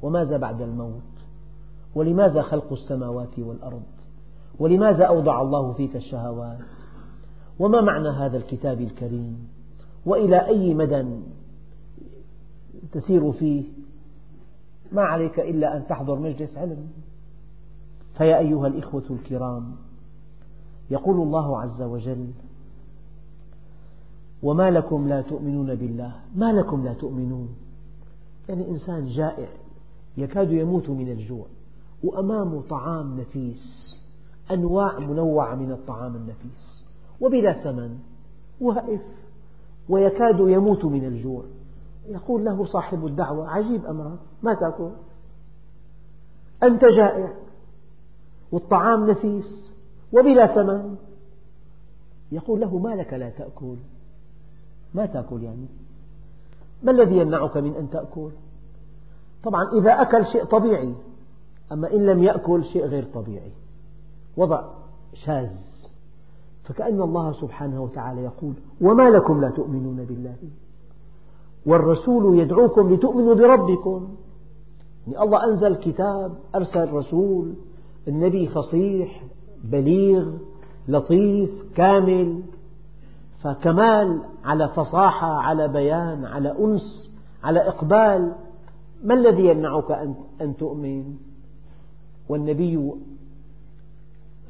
[0.01, 1.16] وماذا بعد الموت
[1.97, 3.83] ولماذا خلق السماوات والأرض؟
[4.59, 6.59] ولماذا أوضع الله فيك الشهوات؟
[7.59, 9.47] وما معنى هذا الكتاب الكريم؟
[10.05, 11.05] وإلى أي مدى
[12.91, 13.63] تسير فيه؟
[14.91, 16.87] ما عليك إلا أن تحضر مجلس علم.
[18.17, 19.75] فيا أيها الإخوة الكرام
[20.91, 22.27] يقول الله عز وجل
[24.43, 26.15] وما لكم لا تؤمنون بالله.
[26.35, 27.49] ما لكم لا تؤمنون؟
[28.49, 29.47] يعني إنسان جائع
[30.17, 31.45] يكاد يموت من الجوع.
[32.03, 33.95] وأمامه طعام نفيس
[34.51, 36.85] أنواع منوعة من الطعام النفيس
[37.21, 37.97] وبلا ثمن
[38.61, 39.01] واقف
[39.89, 41.43] ويكاد يموت من الجوع.
[42.07, 44.91] يقول له صاحب الدعوة عجيب أمرك ما تأكل؟
[46.63, 47.33] أنت جائع
[48.51, 49.71] والطعام نفيس
[50.13, 50.95] وبلا ثمن.
[52.31, 53.75] يقول له ما لك لا تأكل؟
[54.93, 55.67] ما تأكل يعني؟
[56.83, 58.29] ما الذي يمنعك من أن تأكل؟
[59.43, 60.95] طبعا إذا أكل شيء طبيعي
[61.71, 63.51] أما إن لم يأكل شيء غير طبيعي.
[64.37, 64.63] وضع
[65.13, 65.49] شاذ.
[66.63, 70.35] فكأن الله سبحانه وتعالى يقول وما لكم لا تؤمنون بالله؟
[71.65, 74.07] والرسول يدعوكم لتؤمنوا بربكم.
[75.07, 77.53] يعني الله أنزل كتاب أرسل رسول
[78.07, 79.23] النبي فصيح
[79.63, 80.33] بليغ
[80.87, 82.43] لطيف كامل.
[83.43, 87.11] فكمال على فصاحة على بيان على أنس
[87.43, 88.35] على إقبال.
[89.03, 89.91] ما الذي يمنعك
[90.41, 91.26] أن تؤمن؟
[92.29, 92.91] والنبي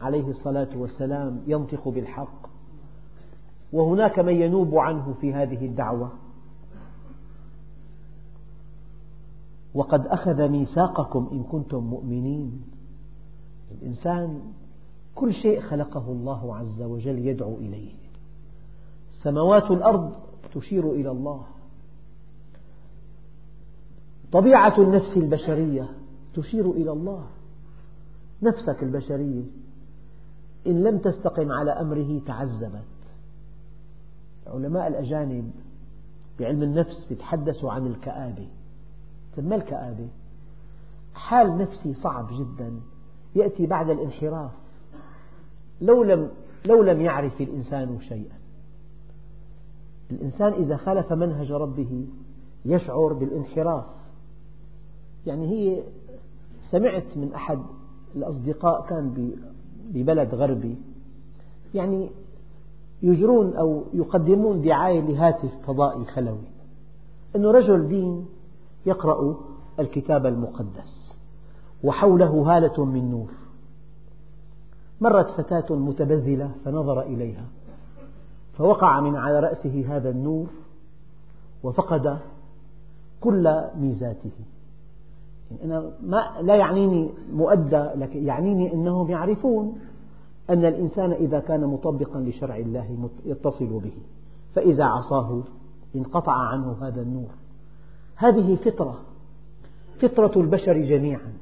[0.02, 2.48] عليه الصلاة والسلام ينطق بالحق
[3.74, 6.12] وهناك من ينوب عنه في هذه الدعوة.
[9.74, 12.62] وقد أخذ ميثاقكم إن كنتم مؤمنين.
[13.72, 14.42] الإنسان
[15.16, 17.94] كل شيء خلقه الله عز وجل يدعو إليه.
[19.24, 20.16] سماوات الأرض
[20.54, 21.44] تشير إلى الله.
[24.32, 25.90] طبيعة النفس البشرية
[26.34, 27.26] تشير إلى الله.
[28.42, 29.44] نفسك البشرية.
[30.68, 32.84] إن لم تستقم على أمره تعذبت.
[34.48, 35.52] العلماء الأجانب
[36.40, 38.48] بعلم النفس يتحدثوا عن الكآبة.
[39.38, 40.08] ما الكآبة؟
[41.14, 42.80] حال نفسي صعب جدا.
[43.36, 44.52] يأتي بعد الانحراف.
[45.82, 46.30] لو لم,
[46.66, 48.38] لو لم يعرف الإنسان شيئا.
[50.12, 52.08] الإنسان إذا خالف منهج ربه
[52.66, 53.86] يشعر بالانحراف.
[55.26, 55.84] يعني هي
[56.72, 57.60] سمعت من أحد
[58.16, 59.32] الأصدقاء كان
[59.94, 60.76] ببلد غربي.
[61.74, 62.10] يعني
[63.02, 66.48] يجرون أو يقدمون دعاية لهاتف فضائي خلوي.
[67.36, 68.26] أنه رجل دين
[68.86, 69.36] يقرأ
[69.80, 71.14] الكتاب المقدس
[71.84, 73.30] وحوله هالة من نور.
[75.02, 77.46] مرت فتاة متبذلة فنظر إليها
[78.54, 80.48] فوقع من على رأسه هذا النور
[81.64, 82.20] وفقد
[83.22, 84.32] كل ميزاته.
[85.64, 89.80] أنا ما لا يعنيني مؤدى لكن يعنيني أنهم يعرفون
[90.50, 93.94] أن الإنسان إذا كان مطبقا لشرع الله يتصل به
[94.56, 95.44] فإذا عصاه
[95.96, 97.30] انقطع عنه هذا النور.
[98.16, 99.00] هذه فطرة
[100.00, 101.34] فطرة البشر جميعا.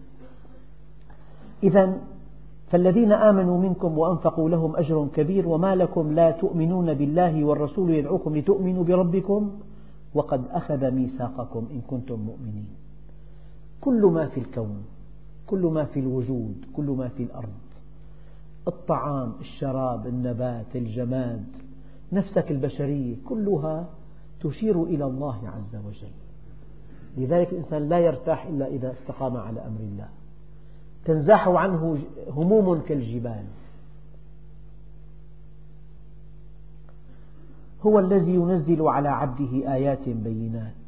[1.63, 1.97] إذا
[2.67, 8.83] فالذين آمنوا منكم وأنفقوا لهم أجر كبير وما لكم لا تؤمنون بالله والرسول يدعوكم لتؤمنوا
[8.83, 9.51] بربكم
[10.13, 12.84] وقد أخذ ميثاقكم إن كنتم مؤمنين.
[13.85, 14.83] كل ما في الكون
[15.47, 17.65] كل ما في الوجود كل ما في الأرض.
[18.67, 21.45] الطعام الشراب النبات الجماد
[22.13, 23.89] نفسك البشرية كلها
[24.41, 26.11] تشير إلى الله عز وجل.
[27.17, 30.09] لذلك الإنسان لا يرتاح إلا إذا استقام على أمر الله.
[31.05, 31.97] تنزاح عنه
[32.29, 33.45] هموم كالجبال.
[37.81, 40.84] هو الذي ينزل على عبده آيات بينات.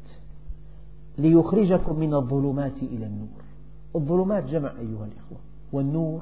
[1.18, 3.28] ليخرجكم من الظلمات إلى النور.
[3.96, 5.38] الظلمات جمع أيها الإخوة
[5.72, 6.20] والنور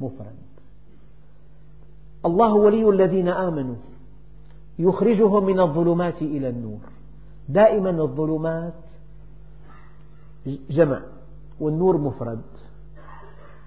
[0.00, 0.34] مفرد.
[2.26, 3.76] الله ولي الذين آمنوا
[4.78, 6.80] يخرجهم من الظلمات إلى النور.
[7.48, 8.74] دائما الظلمات
[10.70, 11.02] جمع
[11.60, 12.42] والنور مفرد.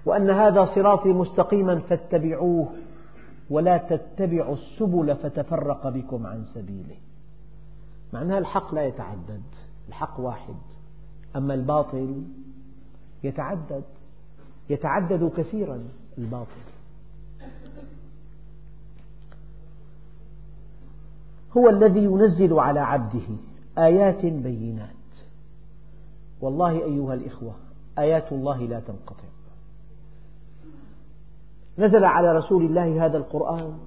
[0.06, 2.68] وأن هذا صراطي مستقيما فاتبعوه
[3.50, 6.96] ولا تتبعوا السبل فتفرق بكم عن سبيله.
[8.12, 9.42] معناها الحق لا يتعدد.
[9.88, 10.54] الحق واحد
[11.36, 12.22] أما الباطل
[13.24, 13.84] يتعدد
[14.70, 15.84] يتعدد كثيرا
[16.18, 16.60] الباطل.
[21.56, 23.36] هو الذي ينزل على عبده
[23.78, 24.88] آيات بينات.
[26.40, 27.54] والله أيها الإخوة
[27.98, 29.24] آيات الله لا تنقطع.
[31.78, 33.78] نزل على رسول الله هذا القرآن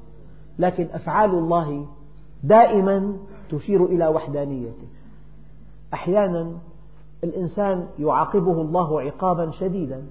[0.60, 1.88] لكن أفعال الله
[2.43, 3.18] دائما
[3.50, 4.88] تشير إلى وحدانيته.
[5.94, 6.58] أحيانا
[7.24, 10.06] الإنسان يعاقبه الله عقابا شديدا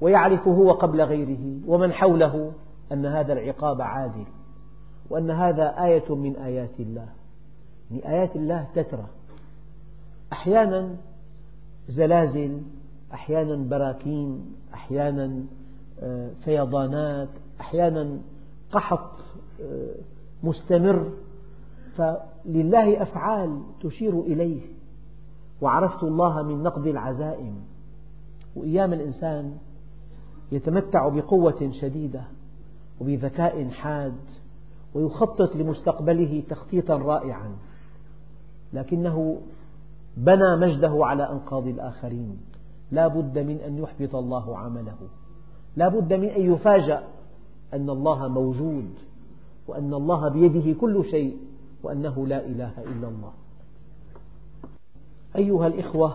[0.00, 2.52] ويعرف هو قبل غيره ومن حوله
[2.92, 4.24] أن هذا العقاب عادل
[5.10, 7.08] وأن هذا آية من آيات الله.
[7.90, 9.06] من آيات الله تترى.
[10.32, 10.96] أحيانا
[11.88, 12.62] زلازل
[13.14, 15.44] أحيانا براكين أحيانا
[16.02, 17.28] آه، فيضانات
[17.60, 18.18] أحيانا
[18.72, 19.10] قحط
[19.62, 19.94] آه،
[20.42, 21.10] مستمر.
[22.44, 24.60] فلله أفعال تشير إليه.
[25.60, 27.54] وعرفت الله من نقض العزائم.
[28.56, 29.56] وأيام الإنسان
[30.52, 32.22] يتمتع بقوة شديدة
[33.00, 34.14] وبذكاء حاد
[34.94, 37.56] ويخطط لمستقبله تخطيطا رائعا.
[38.72, 39.40] لكنه
[40.16, 42.38] بنى مجده على أنقاض الآخرين.
[42.90, 44.98] لا بد من أن يحبط الله عمله.
[45.76, 47.02] لا بد من أن يفاجأ
[47.74, 48.90] أن الله موجود
[49.68, 51.36] وأن الله بيده كل شيء.
[51.84, 53.32] وأنه لا إله إلا الله.
[55.36, 56.14] أيها الإخوة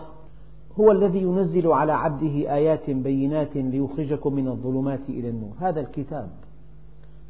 [0.80, 5.52] هو الذي ينزل على عبده آيات بينات ليخرجكم من الظلمات إلى النور.
[5.60, 6.30] هذا الكتاب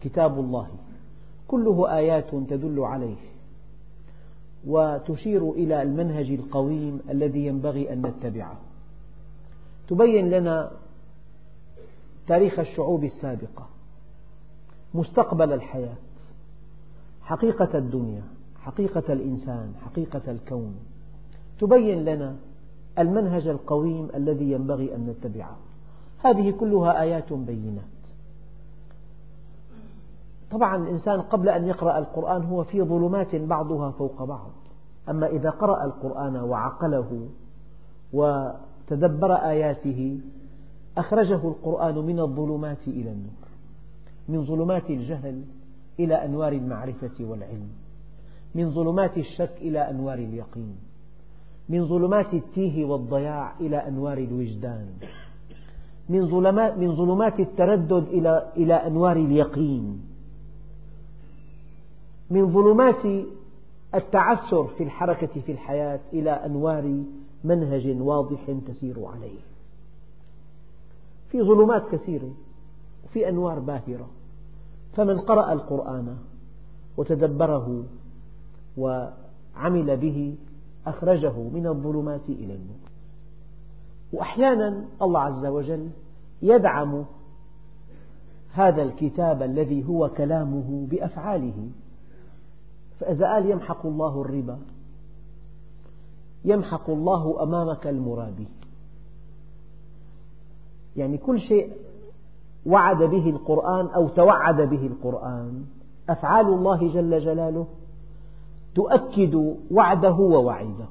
[0.00, 0.68] كتاب الله.
[1.48, 3.16] كله آيات تدل عليه
[4.66, 8.56] وتشير إلى المنهج القويم الذي ينبغي أن نتبعه.
[9.88, 10.70] تبين لنا
[12.26, 13.66] تاريخ الشعوب السابقة
[14.94, 15.96] مستقبل الحياة
[17.30, 18.22] حقيقة الدنيا
[18.60, 20.74] حقيقة الإنسان حقيقة الكون.
[21.60, 22.36] تبين لنا
[22.98, 25.56] المنهج القويم الذي ينبغي أن نتبعه.
[26.24, 27.84] هذه كلها آيات بينات.
[30.50, 34.50] طبعا الإنسان قبل أن يقرأ القرآن هو في ظلمات بعضها فوق بعض.
[35.08, 37.28] أما إذا قرأ القرآن وعقله
[38.12, 40.20] وتدبر آياته
[40.98, 43.48] أخرجه القرآن من الظلمات إلى النور
[44.28, 45.44] من ظلمات الجهل
[46.04, 47.68] إلى أنوار المعرفة والعلم
[48.54, 50.76] من ظلمات الشك إلى أنوار اليقين
[51.68, 54.86] من ظلمات التيه والضياع إلى أنوار الوجدان
[56.08, 60.02] من ظلمات, من ظلمات التردد إلى, إلى أنوار اليقين
[62.30, 63.26] من ظلمات
[63.94, 67.02] التعثر في الحركة في الحياة إلى أنوار
[67.44, 69.40] منهج واضح تسير عليه.
[71.30, 72.34] في ظلمات كثيرة
[73.04, 74.08] وفي أنوار باهرة.
[74.92, 76.16] فمن قرأ القرآن
[76.96, 77.84] وتدبره
[78.76, 80.36] وعمل به
[80.86, 82.90] أخرجه من الظلمات إلى النور.
[84.12, 85.90] وأحيانا الله عز وجل
[86.42, 87.04] يدعم
[88.52, 91.68] هذا الكتاب الذي هو كلامه بأفعاله.
[93.00, 94.58] فإذا قال يمحق الله الربا
[96.44, 98.48] يمحق الله أمامك المرابي.
[100.96, 101.72] يعني كل شيء
[102.66, 105.64] وعد به القرآن أو توعد به القرآن.
[106.08, 107.66] أفعال الله جل جلاله
[108.74, 110.88] تؤكد وعده ووعيده.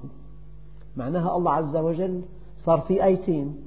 [0.97, 2.21] معناها الله عز وجل
[2.57, 3.57] صار في آيتين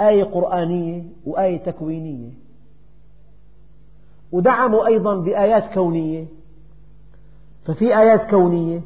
[0.00, 2.30] آية قرآنية وآية تكوينية.
[4.32, 6.26] ودعموا أيضا بآيات كونية.
[7.64, 8.80] ففي آيات كونية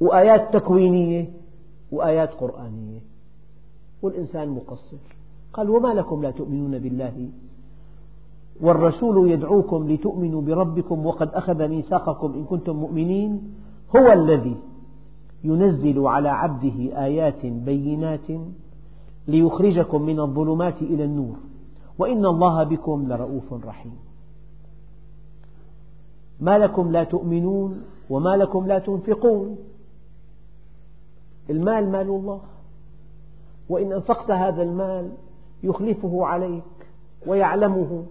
[0.00, 1.30] وآيات تكوينية
[1.92, 3.00] وآيات قرآنية.
[4.02, 5.15] والإنسان مقصر.
[5.56, 7.28] قال وما لكم لا تؤمنون بالله؟
[8.60, 13.54] والرسول يدعوكم لتؤمنوا بربكم وقد أخذ ميثاقكم إن كنتم مؤمنين.
[13.96, 14.56] هو الذي
[15.44, 18.26] ينزل على عبده آيات بينات
[19.28, 21.36] ليخرجكم من الظلمات إلى النور.
[21.98, 23.96] وإن الله بكم لرؤوف رحيم.
[26.40, 29.56] ما لكم لا تؤمنون وما لكم لا تنفقون.
[31.50, 32.40] المال مال الله.
[33.68, 35.12] وإن أنفقت هذا المال
[35.62, 36.62] يخلفه عليك
[37.26, 38.04] ويعلمه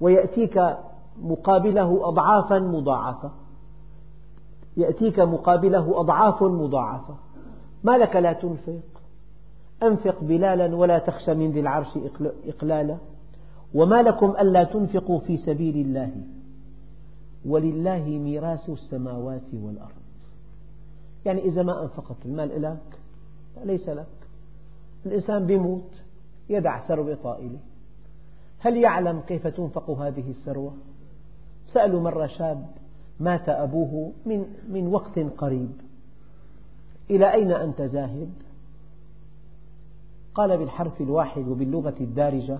[0.00, 0.76] ويأتيك
[1.22, 3.30] مقابله أضعافا مضاعفة.
[4.76, 7.16] يأتيك مقابله أضعاف مضاعفة.
[7.84, 8.80] ما لك لا تنفق.
[9.82, 11.98] أنفق بلالا ولا تخشى من ذي العرش
[12.46, 12.96] إقلالا.
[13.74, 16.12] وما لكم ألا تنفقوا في سبيل الله.
[17.46, 19.98] ولله ميراث السماوات والأرض.
[21.24, 22.98] يعني إذا ما أنفقت المال لك
[23.64, 24.17] ليس لك.
[25.06, 26.02] الإنسان بيموت
[26.48, 27.58] يدع ثروة طائلة
[28.58, 30.72] هل يعلم كيف تنفق هذه الثروة؟
[31.64, 32.66] سألوا مرة شاب
[33.20, 35.70] مات أبوه من, من وقت قريب
[37.10, 38.30] إلى أين أنت ذاهب؟
[40.34, 42.58] قال بالحرف الواحد وباللغة الدارجة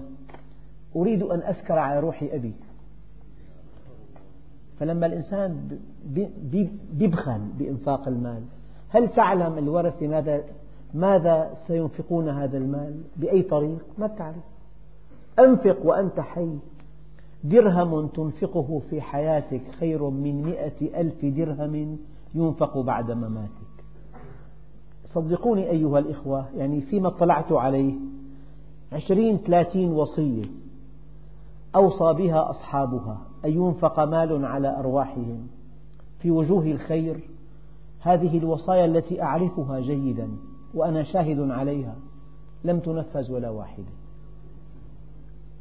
[0.97, 2.55] أريد أن أسكر على روح أبي
[4.81, 5.79] فلما الإنسان
[6.99, 8.45] يبخل بإنفاق المال
[8.89, 10.45] هل تعلم الورثة ماذا
[10.95, 14.45] ماذا سينفقون هذا المال؟ بأي طريق؟ ما تعرف
[15.39, 16.59] أنفق وأنت حي.
[17.45, 21.99] درهم تنفقه في حياتك خير من مئة ألف درهم
[22.35, 23.69] ينفق بعد مماتك.
[25.05, 27.95] صدقوني أيها الإخوة يعني فيما اطلعت عليه
[28.93, 30.45] عشرين ثلاثين وصية
[31.77, 35.47] أوصى بها أصحابها أن ينفق مال على أرواحهم
[36.21, 37.21] في وجوه الخير.
[38.01, 40.29] هذه الوصايا التي أعرفها جيدا.
[40.75, 41.97] وأنا شاهد عليها
[42.65, 43.93] لم تنفذ ولا واحدة.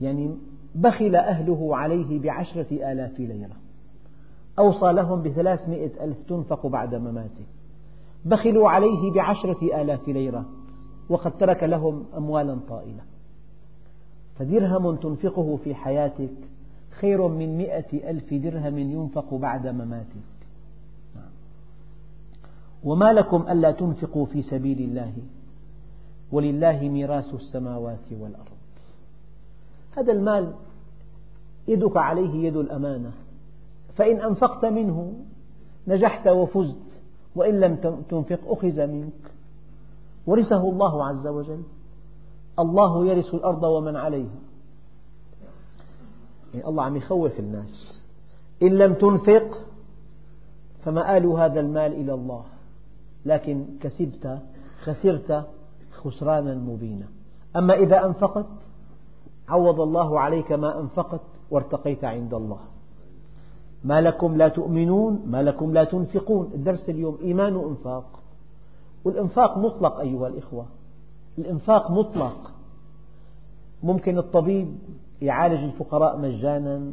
[0.01, 0.37] يعني
[0.75, 3.55] بخل أهله عليه بعشرة آلاف ليرة.
[4.59, 7.45] أوصى لهم بثلاثمئة ألف تنفق بعد مماته.
[8.25, 10.45] بخلوا عليه بعشرة آلاف ليرة
[11.09, 13.01] وقد ترك لهم أموالا طائلة.
[14.35, 16.33] فدرهم تنفقه في حياتك
[16.99, 20.36] خير من مئة ألف درهم ينفق بعد مماتك
[22.87, 25.13] وما لكم ألا تنفقوا في سبيل الله
[26.31, 28.57] ولله ميراث السماوات والأرض.
[29.97, 30.53] هذا المال
[31.67, 33.11] يدك عليه يد الأمانة
[33.95, 35.13] فإن أنفقت منه
[35.87, 36.87] نجحت وفزت
[37.35, 37.75] وإن لم
[38.09, 39.31] تنفق أخذ منك.
[40.27, 41.63] ورثه الله عز وجل.
[42.59, 44.39] الله يرث الأرض ومن عليها.
[46.53, 48.01] يعني الله عم يخوف الناس.
[48.63, 49.59] إن لم تنفق
[50.83, 52.43] فمآل هذا المال إلى الله؟
[53.27, 54.39] لكن كسبت
[54.83, 55.45] خسرت
[55.91, 57.05] خسرانا مبينا.
[57.55, 58.45] أما إذا أنفقت
[59.49, 61.21] عوض الله عليك ما أنفقت
[61.51, 62.59] وارتقيت عند الله.
[63.83, 66.51] ما لكم لا تؤمنون ما لكم لا تنفقون.
[66.53, 68.19] الدرس اليوم إيمان وإنفاق.
[69.05, 70.65] والإنفاق مطلق أيها الإخوة.
[71.37, 72.51] الإنفاق مطلق.
[73.83, 74.77] ممكن الطبيب
[75.21, 76.91] يعالج الفقراء مجانا.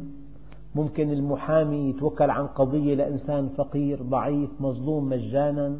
[0.75, 5.77] ممكن المحامي يتوكل عن قضية لإنسان فقير ضعيف مظلوم مجانا.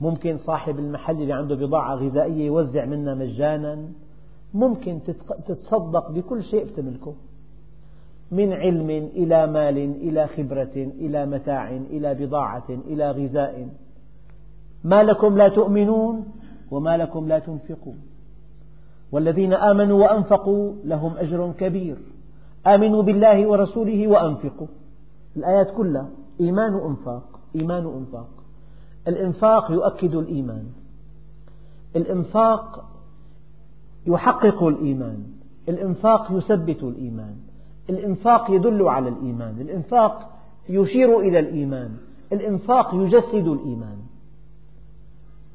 [0.00, 3.88] ممكن صاحب المحل اللي عنده بضاعة غذائية يوزع منها مجانا.
[4.54, 5.00] ممكن
[5.46, 7.14] تتصدق بكل شيء بتملكه.
[8.32, 13.68] من علم إلى مال إلى خبرة إلى متاع إلى بضاعة إلى غذاء.
[14.84, 16.24] ما لكم لا تؤمنون
[16.70, 17.98] وما لكم لا تنفقون.
[19.12, 21.96] والذين آمنوا وأنفقوا لهم أجر كبير.
[22.66, 24.66] آمنوا بالله ورسوله وأنفقوا.
[25.36, 26.08] الآيات كلها
[26.40, 28.28] إيمان وإنفاق إيمان وإنفاق.
[29.08, 30.66] الإنفاق يؤكد الإيمان.
[31.96, 32.84] الإنفاق
[34.06, 35.24] يحقق الإيمان.
[35.68, 37.36] الإنفاق يثبت الإيمان.
[37.90, 39.60] الإنفاق يدل على الإيمان.
[39.60, 40.30] الإنفاق
[40.68, 41.96] يشير إلى الإيمان.
[42.32, 43.98] الإنفاق يجسد الإيمان.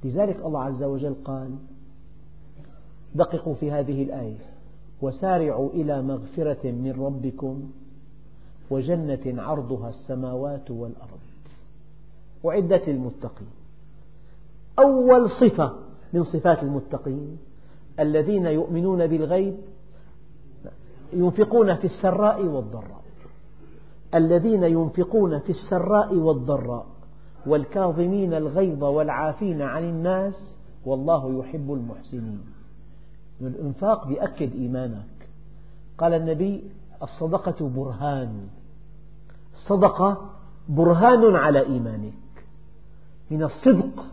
[0.04, 1.49] لذلك الله عز وجل قال
[3.16, 4.38] دققوا في هذه الآية
[5.02, 7.72] وسارعوا إلى مغفرة من ربكم
[8.70, 11.30] وجنة عرضها السماوات والأرض.
[12.46, 13.48] أعدت للمتقين
[14.80, 15.74] أول صفة
[16.14, 17.38] من صفات المتقين
[18.00, 19.58] الذين يؤمنون بالغيب
[21.14, 23.02] ينفقون في السراء والضراء.
[24.16, 26.86] الذين ينفقون في السراء والضراء
[27.46, 32.42] والكاظمين الغيظ والعافين عن الناس والله يحب المحسنين.
[33.42, 35.28] الإنفاق يؤكد إيمانك.
[35.98, 36.64] قال النبي
[37.04, 38.48] الصدقة برهان.
[39.54, 40.30] الصدقة
[40.70, 42.14] برهان على إيمانك.
[43.32, 44.05] من الصدق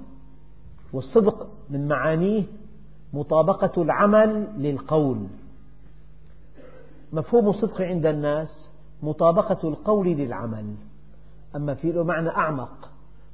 [0.93, 2.43] والصدق من معانيه
[3.13, 5.19] مطابقة العمل للقول.
[7.13, 8.69] مفهوم الصدق عند الناس
[9.03, 10.75] مطابقة القول للعمل.
[11.57, 12.91] أما في له معنى أعمق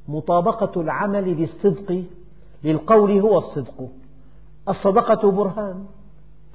[0.08, 2.04] مطابقة العمل للصدق
[2.64, 3.88] للقول هو الصدق.
[4.68, 5.86] الصدقة برهان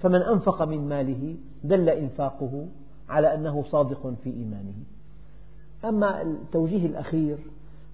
[0.01, 2.67] فمن أنفق من ماله دل إنفاقه
[3.09, 4.73] على أنه صادق في إيمانه.
[5.86, 7.38] أما التوجيه الأخير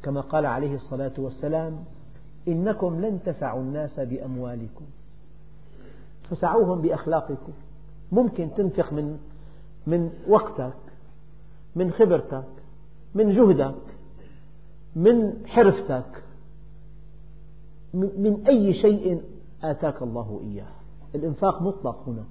[0.05, 1.83] كما قال عليه الصلاة والسلام
[2.47, 4.85] إنكم لن تسعوا الناس بأموالكم.
[6.29, 7.53] فسعوهم بأخلاقكم.
[8.11, 9.19] ممكن تنفق من
[9.87, 10.73] من وقتك
[11.75, 12.43] من خبرتك
[13.15, 13.75] من جهدك
[14.95, 16.23] من حرفتك
[17.93, 19.21] من أي شيء
[19.63, 20.71] آتاك الله إياه.
[21.15, 22.23] الإنفاق مطلق هنا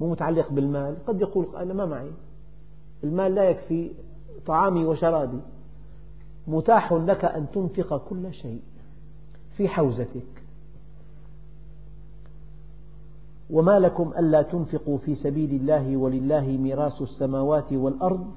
[0.00, 0.96] مو متعلق بالمال.
[1.06, 2.10] قد يقول أنا ما معي.
[3.04, 3.90] المال لا يكفي
[4.46, 5.40] طعامي وشرابي.
[6.48, 8.62] متاح لك أن تنفق كل شيء
[9.56, 10.42] في حوزتك.
[13.50, 18.30] وما لكم ألا تنفقوا في سبيل الله ولله ميراث السماوات والأرض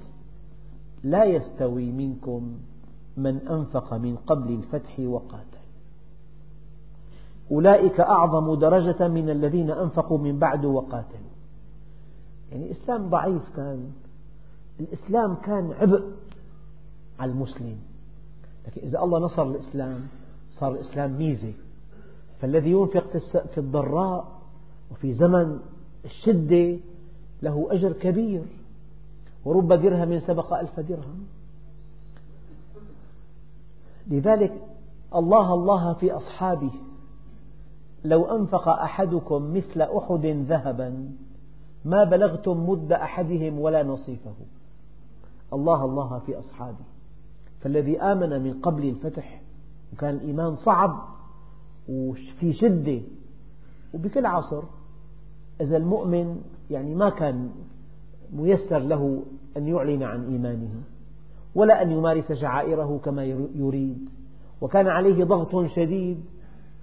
[1.03, 2.57] لا يستوي منكم
[3.17, 5.59] من أنفق من قبل الفتح وقاتل.
[7.51, 11.29] أولئك أعظم درجة من الذين أنفقوا من بعد وقاتلوا.
[12.51, 13.91] يعني الإسلام ضعيف كان.
[14.79, 16.03] الإسلام كان عبء
[17.19, 17.77] على المسلم
[18.67, 20.07] لكن إذا الله نصر الإسلام
[20.49, 21.53] صار الإسلام ميزة.
[22.41, 23.17] فالذي ينفق
[23.53, 24.27] في الضراء
[24.91, 25.59] وفي زمن
[26.05, 26.79] الشدة
[27.41, 28.41] له أجر كبير.
[29.45, 31.27] ورب درهم سبق ألف درهم.
[34.07, 34.53] لذلك
[35.15, 36.71] الله الله في أصحابه.
[38.05, 41.11] لو أنفق أحدكم مثل أحد ذهبا
[41.85, 44.35] ما بلغتم مد أحدهم ولا نصيفه.
[45.53, 46.98] الله الله في أصحابه.
[47.61, 49.41] فالذي آمن من قبل الفتح
[49.93, 51.01] وكان الإيمان صعب
[51.89, 53.01] وفي شدة.
[53.93, 54.63] وبكل عصر
[55.61, 56.41] إذا المؤمن
[56.71, 57.49] يعني ما كان
[58.33, 59.23] ميسر له
[59.57, 60.81] أن يعلن عن إيمانه
[61.55, 64.09] ولا أن يمارس شعائره كما يريد.
[64.61, 66.25] وكان عليه ضغط شديد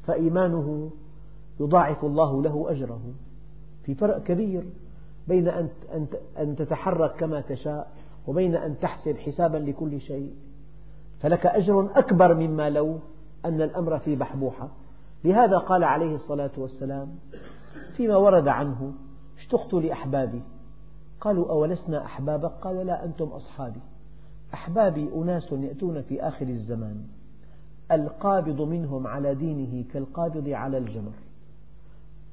[0.06, 0.90] فإيمانه
[1.60, 3.00] يضاعف الله له أجره.
[3.84, 4.64] في فرق كبير
[5.28, 5.48] بين
[6.38, 7.92] أن تتحرك كما تشاء
[8.26, 10.34] وبين أن تحسب حسابا لكل شيء.
[11.20, 12.98] فلك أجر أكبر مما لو
[13.44, 14.68] أن الأمر في بحبوحة.
[15.24, 17.08] لهذا قال عليه الصلاة والسلام
[17.96, 18.92] فيما ورد عنه
[19.38, 20.42] اشتقت لأحبابي.
[21.20, 23.80] قالوا أولسنا أحبابك؟ قال لا أنتم أصحابي.
[24.54, 27.04] أحبابي أناس يأتون في آخر الزمان.
[27.92, 31.12] القابض منهم على دينه كالقابض على الجمر.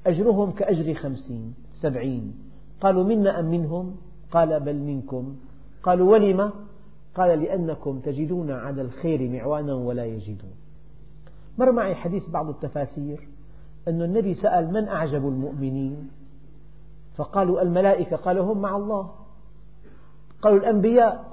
[0.06, 2.34] أجرهم كأجر خمسين سبعين.
[2.80, 3.96] قالوا منا أم منهم؟
[4.30, 5.36] قال بل منكم.
[5.82, 6.50] قالوا ولم؟
[7.14, 10.52] قال لأنكم تجدون على الخير معوانا ولا يجدون.
[11.58, 13.28] مر معي حديث بعض التفاسير
[13.88, 16.10] أن النبي سأل من أعجب المؤمنين؟
[17.16, 19.10] فقالوا الملائكة قال هم مع الله.
[20.42, 21.24] قالوا الأنبياء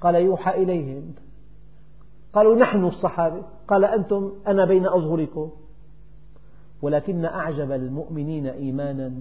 [0.00, 1.14] قال يوحى إليهم.
[2.32, 5.50] قالوا نحن الصحابة قال أنتم أنا بين أظهركم.
[6.82, 9.12] ولكن أعجب المؤمنين إيمانا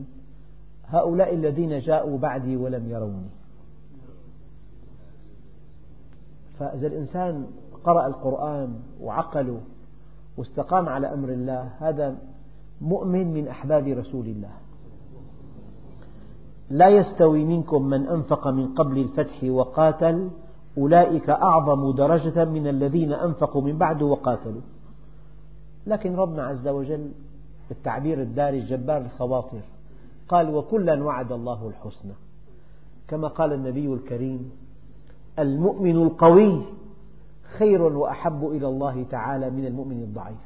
[0.85, 3.29] هؤلاء الذين جاءوا بعدي ولم يروني.
[6.59, 7.47] فإذا الإنسان
[7.83, 9.59] قرأ القرآن وعقله
[10.37, 12.15] واستقام على أمر الله هذا
[12.81, 14.51] مؤمن من أحباب رسول الله.
[16.69, 20.29] لا يستوي منكم من أنفق من قبل الفتح وقاتل
[20.77, 24.61] أولئك أعظم درجة من الذين أنفقوا من بعد وقاتلوا.
[25.87, 27.11] لكن ربنا عز وجل
[27.69, 29.61] بالتعبير الدارج جبار الخواطر
[30.29, 32.13] قال وكلا وعد الله الحسنى.
[33.07, 34.51] كما قال النبي الكريم
[35.39, 36.65] المؤمن القوي
[37.57, 40.37] خير وأحب إلى الله تعالى من المؤمن الضعيف.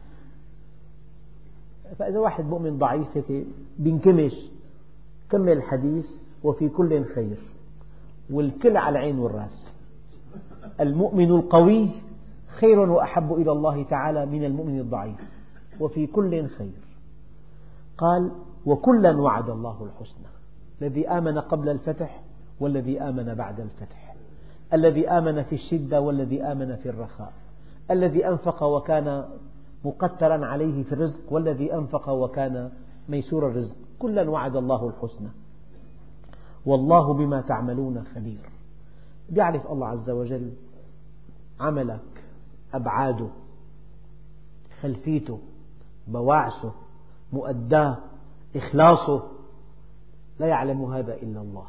[2.00, 3.46] فإذا واحد مؤمن ضعيف هيك
[3.80, 4.34] بينكمش
[5.30, 6.06] كمل الحديث
[6.44, 7.38] وفي كل خير.
[8.30, 9.74] والكل على العين والرأس.
[10.80, 11.90] المؤمن القوي
[12.48, 15.20] خير وأحب إلى الله تعالى من المؤمن الضعيف.
[15.80, 16.82] وفي كل خير.
[17.98, 18.32] قال
[18.66, 20.28] وكلا وعد الله الحسنى.
[20.82, 22.22] الذي آمن قبل الفتح
[22.60, 24.09] والذي آمن بعد الفتح.
[24.74, 27.34] الذي آمن في الشدة والذي آمن في الرخاء.
[27.92, 29.26] الذي أنفق وكان
[29.86, 32.72] مقترا عليه في الرزق والذي أنفق وكان
[33.10, 33.76] ميسور الرزق.
[34.00, 35.30] كلا وعد الله الحسنى.
[36.66, 38.50] والله بما تعملون خبير.
[39.34, 40.52] يعرف الله عز وجل
[41.60, 42.24] عملك
[42.74, 43.28] أبعاده
[44.82, 45.40] خلفيته
[46.08, 46.72] بواعثه
[47.34, 47.98] مؤداه
[48.56, 49.24] إخلاصه.
[50.40, 51.66] لا يعلم هذا إلا الله.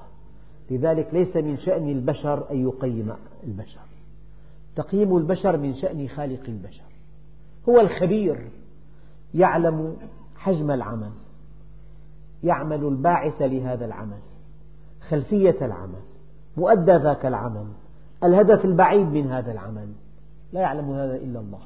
[0.71, 3.13] لذلك ليس من شأن البشر أن يقيم
[3.45, 3.81] البشر.
[4.77, 6.91] تقييم البشر من شأن خالق البشر.
[7.69, 8.51] هو الخبير
[9.35, 9.97] يعلم
[10.37, 11.11] حجم العمل
[12.43, 14.19] يعمل الباعث لهذا العمل
[15.09, 16.03] خلفية العمل
[16.57, 17.67] مؤدى ذاك العمل
[18.25, 19.93] الهدف البعيد من هذا العمل.
[20.53, 21.61] لا يعلم هذا إلا الله.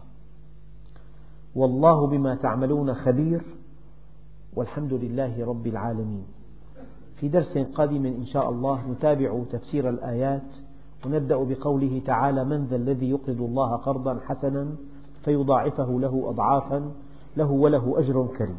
[1.55, 3.43] والله بما تعملون خبير
[4.55, 6.27] والحمد لله رب العالمين.
[7.17, 10.57] في درس قادم إن شاء الله نتابع تفسير الآيات
[11.07, 14.67] ونبدأ بقوله تعالى من ذا الذي يقرض الله قرضا حسنا
[15.25, 16.91] فيضاعفه له أضعافا
[17.37, 18.59] له وله أجر كريم.